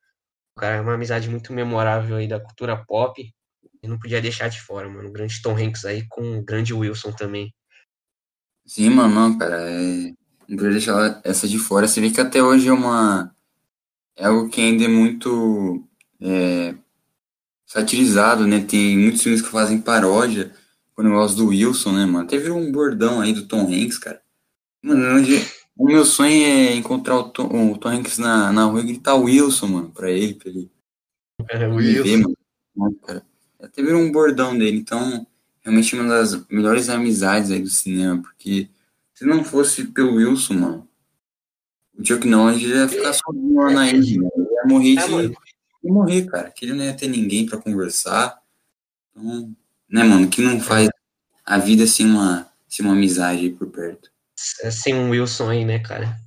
cara, 0.58 0.78
é 0.78 0.82
uma 0.82 0.96
amizade 0.96 1.30
muito 1.30 1.54
memorável 1.54 2.18
aí 2.18 2.28
da 2.28 2.40
cultura 2.40 2.78
pop. 2.86 3.22
E 3.84 3.88
não 3.88 4.00
podia 4.00 4.22
deixar 4.22 4.50
de 4.50 4.62
fora, 4.62 4.90
mano. 4.90 5.10
O 5.10 5.12
grande 5.12 5.42
Tom 5.42 5.58
Hanks 5.58 5.86
aí 5.86 6.08
com 6.10 6.40
o 6.40 6.44
grande 6.44 6.74
Wilson 6.74 7.12
também. 7.14 7.54
Sim, 8.68 8.90
mano, 8.90 9.16
não, 9.16 9.38
cara, 9.38 9.62
é... 9.62 10.14
não 10.48 10.58
podia 10.58 10.72
deixar 10.72 11.22
essa 11.24 11.48
de 11.48 11.58
fora. 11.58 11.88
Você 11.88 12.02
vê 12.02 12.12
que 12.12 12.20
até 12.20 12.44
hoje 12.44 12.68
é 12.68 12.74
uma. 12.74 13.34
É 14.16 14.26
algo 14.26 14.50
que 14.50 14.60
ainda 14.60 14.84
é 14.84 14.90
muito 14.90 15.88
é... 16.20 16.76
satirizado, 17.66 18.46
né? 18.46 18.60
Tem 18.60 18.98
muitos 18.98 19.24
filmes 19.24 19.42
que 19.42 19.48
fazem 19.48 19.80
paródia 19.80 20.52
com 20.94 21.02
o 21.02 21.06
negócio 21.06 21.38
do 21.38 21.48
Wilson, 21.48 21.94
né, 21.94 22.06
mano? 22.06 22.28
Teve 22.28 22.52
um 22.52 22.70
bordão 22.70 23.22
aí 23.22 23.32
do 23.32 23.48
Tom 23.48 23.68
Hanks, 23.68 23.98
cara. 23.98 24.22
Mano, 24.84 25.18
onde... 25.18 25.34
o 25.78 25.86
meu 25.86 26.04
sonho 26.04 26.46
é 26.46 26.76
encontrar 26.76 27.16
o 27.16 27.30
Tom, 27.30 27.72
o 27.72 27.78
Tom 27.78 27.90
Hanks 27.90 28.18
na, 28.18 28.52
na 28.52 28.66
rua 28.66 28.82
e 28.82 28.88
gritar 28.88 29.16
Wilson, 29.16 29.68
mano, 29.68 29.92
pra 29.92 30.12
ele, 30.12 30.34
pra 30.34 30.50
ele. 30.50 30.70
É, 31.50 31.68
Wilson. 31.68 32.04
Ver, 32.04 32.18
mano. 32.76 32.96
Cara. 33.06 33.26
Até 33.62 33.82
virou 33.82 34.02
um 34.02 34.12
bordão 34.12 34.58
dele, 34.58 34.78
então 34.78 35.26
realmente 35.68 35.94
uma 35.94 36.08
das 36.08 36.48
melhores 36.48 36.88
amizades 36.88 37.52
aí 37.52 37.62
do 37.62 37.70
cinema, 37.70 38.22
porque 38.22 38.70
se 39.14 39.26
não 39.26 39.44
fosse 39.44 39.84
pelo 39.84 40.16
Wilson, 40.16 40.54
mano, 40.54 40.88
o 41.94 42.06
Chuck 42.06 42.26
Norris 42.26 42.62
ia 42.62 42.88
ficar 42.88 43.12
sozinho 43.12 43.56
lá 43.56 43.72
na 43.72 43.90
ilha, 43.90 44.22
né? 44.22 44.30
Ele 44.34 44.48
ia 44.50 44.66
morrer 44.66 44.96
de, 44.96 45.30
de 45.84 45.92
morrer, 45.92 46.26
cara, 46.28 46.52
que 46.52 46.64
ele 46.64 46.74
não 46.74 46.86
ia 46.86 46.94
ter 46.94 47.10
ninguém 47.10 47.46
para 47.46 47.58
conversar. 47.58 48.40
Então, 49.12 49.54
né, 49.90 50.04
mano, 50.04 50.30
que 50.30 50.42
não 50.42 50.62
faz 50.62 50.90
a 51.46 51.58
vida 51.58 51.86
sem 51.86 52.06
uma, 52.06 52.50
sem 52.70 52.86
uma 52.86 52.94
amizade 52.94 53.42
aí 53.42 53.50
por 53.50 53.68
perto. 53.68 54.10
É, 54.62 54.72
sem 54.72 54.96
um 54.96 55.10
Wilson 55.10 55.50
aí, 55.50 55.66
né, 55.66 55.80
cara? 55.80 56.18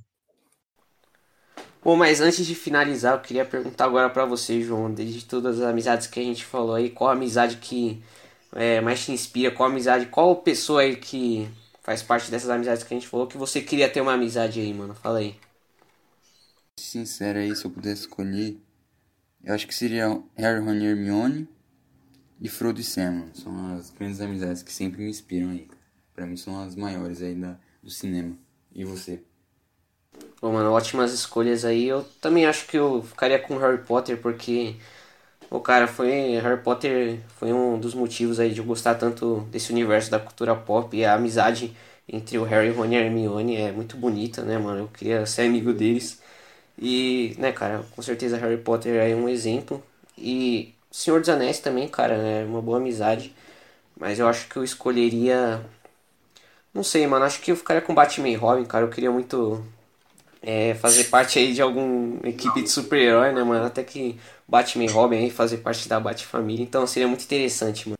Bom, 1.83 1.95
mas 1.95 2.21
antes 2.21 2.45
de 2.45 2.53
finalizar, 2.53 3.15
eu 3.15 3.21
queria 3.21 3.45
perguntar 3.45 3.85
agora 3.85 4.09
para 4.09 4.25
você, 4.25 4.61
João, 4.61 4.93
desde 4.93 5.25
todas 5.25 5.59
as 5.59 5.67
amizades 5.67 6.05
que 6.05 6.19
a 6.19 6.23
gente 6.23 6.45
falou 6.45 6.75
aí, 6.75 6.91
qual 6.91 7.09
a 7.09 7.13
amizade 7.13 7.55
que 7.57 8.03
é, 8.53 8.81
mais 8.81 9.03
te 9.03 9.11
inspira? 9.11 9.53
Qual 9.53 9.69
amizade, 9.69 10.07
qual 10.07 10.35
pessoa 10.37 10.81
aí 10.81 10.95
que 10.95 11.49
faz 11.81 12.01
parte 12.03 12.29
dessas 12.31 12.49
amizades 12.49 12.83
que 12.83 12.93
a 12.93 12.97
gente 12.97 13.07
falou 13.07 13.27
que 13.27 13.37
você 13.37 13.61
queria 13.61 13.89
ter 13.89 14.01
uma 14.01 14.13
amizade 14.13 14.59
aí, 14.59 14.73
mano? 14.73 14.95
Fala 14.95 15.19
aí. 15.19 15.35
Sincero 16.77 17.39
aí, 17.39 17.55
se 17.55 17.65
eu 17.65 17.71
pudesse 17.71 18.01
escolher, 18.01 18.59
eu 19.43 19.53
acho 19.53 19.67
que 19.67 19.73
seria 19.75 20.21
Harry, 20.35 20.59
Ron 20.59 20.73
e 20.75 20.85
Hermione 20.85 21.47
e 22.41 22.49
Frodo 22.49 22.79
e 22.81 22.83
Sam, 22.83 23.29
São 23.33 23.75
as 23.75 23.91
grandes 23.91 24.19
amizades 24.19 24.63
que 24.63 24.71
sempre 24.73 25.01
me 25.01 25.09
inspiram 25.09 25.51
aí. 25.51 25.67
Pra 26.13 26.25
mim 26.25 26.35
são 26.35 26.61
as 26.61 26.75
maiores 26.75 27.21
aí 27.21 27.35
da, 27.35 27.57
do 27.81 27.89
cinema. 27.89 28.37
E 28.73 28.83
você? 28.83 29.23
Bom, 30.41 30.53
mano, 30.53 30.71
ótimas 30.71 31.13
escolhas 31.13 31.63
aí. 31.63 31.85
Eu 31.85 32.03
também 32.19 32.45
acho 32.45 32.67
que 32.67 32.77
eu 32.77 33.03
ficaria 33.03 33.39
com 33.39 33.57
Harry 33.57 33.83
Potter, 33.83 34.19
porque 34.21 34.75
o 35.51 35.59
cara 35.59 35.87
foi. 35.87 36.39
Harry 36.39 36.61
Potter 36.63 37.19
foi 37.37 37.53
um 37.53 37.79
dos 37.79 37.93
motivos 37.93 38.39
aí 38.39 38.51
de 38.53 38.59
eu 38.59 38.65
gostar 38.65 38.95
tanto 38.95 39.41
desse 39.51 39.71
universo 39.71 40.09
da 40.09 40.19
cultura 40.19 40.55
pop 40.55 40.95
e 40.95 41.05
a 41.05 41.13
amizade 41.15 41.75
entre 42.07 42.37
o 42.37 42.43
Harry, 42.43 42.71
Ron 42.71 42.85
e 42.87 42.95
a 42.97 43.01
Hermione 43.01 43.57
é 43.57 43.71
muito 43.71 43.97
bonita, 43.97 44.43
né, 44.43 44.57
mano? 44.57 44.79
Eu 44.81 44.87
queria 44.87 45.25
ser 45.25 45.43
amigo 45.43 45.73
deles. 45.73 46.21
E, 46.77 47.35
né, 47.39 47.51
cara, 47.51 47.83
com 47.95 48.01
certeza 48.01 48.37
Harry 48.37 48.57
Potter 48.57 48.95
é 48.95 49.15
um 49.15 49.29
exemplo. 49.29 49.83
E 50.17 50.73
Senhor 50.91 51.19
dos 51.19 51.29
Anéis 51.29 51.59
também, 51.59 51.87
cara, 51.87 52.15
é 52.15 52.45
uma 52.45 52.61
boa 52.61 52.77
amizade. 52.77 53.35
Mas 53.97 54.19
eu 54.19 54.27
acho 54.27 54.47
que 54.49 54.57
eu 54.57 54.63
escolheria. 54.63 55.61
Não 56.73 56.83
sei, 56.83 57.05
mano. 57.07 57.25
Acho 57.25 57.41
que 57.41 57.51
eu 57.51 57.55
ficaria 57.55 57.81
com 57.81 57.93
Batman 57.93 58.29
e 58.29 58.35
Robin, 58.35 58.65
cara. 58.65 58.85
Eu 58.85 58.89
queria 58.89 59.11
muito 59.11 59.63
é, 60.41 60.73
fazer 60.75 61.05
parte 61.05 61.37
aí 61.37 61.53
de 61.53 61.61
alguma 61.61 62.27
equipe 62.27 62.61
de 62.63 62.69
super-herói, 62.69 63.31
né, 63.31 63.43
mano? 63.43 63.65
Até 63.65 63.83
que 63.83 64.19
Batman 64.47 64.85
e 64.85 64.87
Robin 64.87 65.17
aí 65.17 65.29
fazer 65.29 65.57
parte 65.57 65.87
da 65.87 65.99
Bat-família. 65.99 66.63
Então 66.63 66.85
seria 66.87 67.07
muito 67.07 67.23
interessante, 67.23 67.87
mano. 67.87 67.97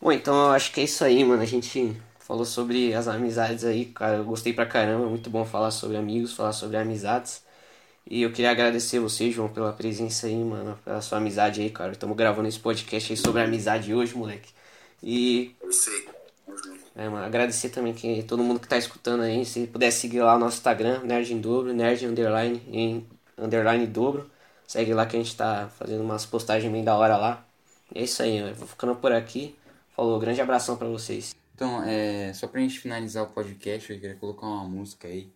Bom, 0.00 0.10
então 0.12 0.34
eu 0.46 0.50
acho 0.52 0.72
que 0.72 0.80
é 0.80 0.84
isso 0.84 1.04
aí, 1.04 1.22
mano. 1.22 1.42
A 1.42 1.46
gente 1.46 1.94
falou 2.18 2.44
sobre 2.44 2.94
as 2.94 3.06
amizades 3.06 3.64
aí, 3.64 3.84
cara. 3.86 4.16
Eu 4.16 4.24
gostei 4.24 4.52
pra 4.52 4.64
caramba. 4.64 5.06
Muito 5.06 5.28
bom 5.28 5.44
falar 5.44 5.70
sobre 5.70 5.98
amigos, 5.98 6.32
falar 6.32 6.52
sobre 6.52 6.78
amizades. 6.78 7.42
E 8.08 8.22
eu 8.22 8.32
queria 8.32 8.50
agradecer 8.50 8.98
você, 8.98 9.30
João, 9.30 9.48
pela 9.48 9.72
presença 9.72 10.26
aí, 10.26 10.34
mano, 10.34 10.78
pela 10.84 11.02
sua 11.02 11.18
amizade 11.18 11.60
aí, 11.60 11.70
cara. 11.70 11.92
Estamos 11.92 12.16
gravando 12.16 12.48
esse 12.48 12.58
podcast 12.58 13.12
aí 13.12 13.16
sobre 13.16 13.42
amizade 13.42 13.92
hoje, 13.94 14.16
moleque. 14.16 14.50
E. 15.02 15.54
Eu 15.62 15.72
sei. 15.72 16.08
É, 17.00 17.06
agradecer 17.06 17.70
também 17.70 17.94
que 17.94 18.22
todo 18.24 18.42
mundo 18.42 18.60
que 18.60 18.68
tá 18.68 18.76
escutando 18.76 19.22
aí, 19.22 19.44
se 19.44 19.66
puder 19.66 19.90
seguir 19.90 20.20
lá 20.20 20.36
o 20.36 20.38
nosso 20.38 20.58
Instagram, 20.58 21.02
Nerd 21.02 21.32
em 21.32 21.40
Dobro, 21.40 21.72
Nerd 21.72 22.06
Underline 22.06 22.62
em 22.70 23.06
Underline 23.38 23.86
Dobro. 23.86 24.30
Segue 24.66 24.92
lá 24.92 25.06
que 25.06 25.16
a 25.16 25.18
gente 25.18 25.34
tá 25.34 25.68
fazendo 25.78 26.02
umas 26.02 26.26
postagens 26.26 26.70
bem 26.70 26.84
da 26.84 26.96
hora 26.96 27.16
lá. 27.16 27.46
E 27.94 28.00
é 28.00 28.04
isso 28.04 28.22
aí, 28.22 28.36
eu 28.38 28.54
vou 28.54 28.68
ficando 28.68 28.94
por 28.96 29.12
aqui. 29.12 29.56
Falou, 29.96 30.18
grande 30.20 30.40
abração 30.40 30.76
para 30.76 30.88
vocês. 30.88 31.34
Então, 31.54 31.82
é, 31.84 32.32
só 32.34 32.46
pra 32.46 32.60
gente 32.60 32.78
finalizar 32.78 33.24
o 33.24 33.28
podcast, 33.28 33.92
eu 33.92 33.98
queria 33.98 34.16
colocar 34.16 34.46
uma 34.46 34.64
música 34.64 35.08
aí 35.08 35.32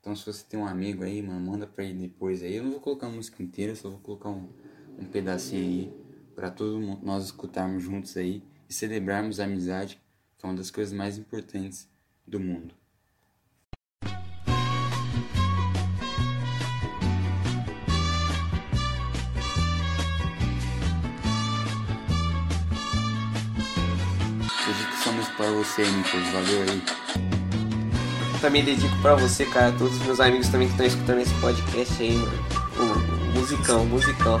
então 0.00 0.16
se 0.16 0.24
você 0.24 0.42
tem 0.48 0.58
um 0.58 0.66
amigo 0.66 1.04
aí, 1.04 1.20
mano, 1.20 1.40
manda 1.40 1.66
pra 1.66 1.84
ele 1.84 2.08
depois 2.08 2.42
aí. 2.42 2.56
Eu 2.56 2.64
não 2.64 2.70
vou 2.72 2.80
colocar 2.80 3.06
a 3.06 3.10
música 3.10 3.42
inteira, 3.42 3.74
só 3.76 3.90
vou 3.90 3.98
colocar 3.98 4.30
um, 4.30 4.48
um 4.98 5.04
pedacinho 5.04 5.62
aí 5.62 5.92
para 6.34 6.50
todos 6.50 6.82
nós 7.02 7.26
escutarmos 7.26 7.82
juntos 7.82 8.16
aí 8.16 8.42
e 8.68 8.72
celebrarmos 8.72 9.40
a 9.40 9.44
amizade, 9.44 9.99
que 10.40 10.46
é 10.46 10.48
uma 10.48 10.56
das 10.56 10.70
coisas 10.70 10.92
mais 10.92 11.18
importantes 11.18 11.86
do 12.26 12.40
mundo. 12.40 12.74
Dedicamos 24.66 25.28
para 25.36 25.50
você, 25.50 25.82
Nicolas. 25.82 26.28
Valeu 26.32 26.62
aí 26.62 27.00
também 28.40 28.64
dedico 28.64 28.96
pra 29.02 29.14
você, 29.16 29.44
cara, 29.44 29.70
todos 29.72 29.94
os 29.98 30.06
meus 30.06 30.18
amigos 30.18 30.48
também 30.48 30.66
que 30.66 30.72
estão 30.72 30.86
escutando 30.86 31.20
esse 31.20 31.34
podcast 31.34 32.02
aí, 32.02 32.16
mano. 32.16 33.34
Musicão, 33.34 33.84
musicão. 33.84 34.40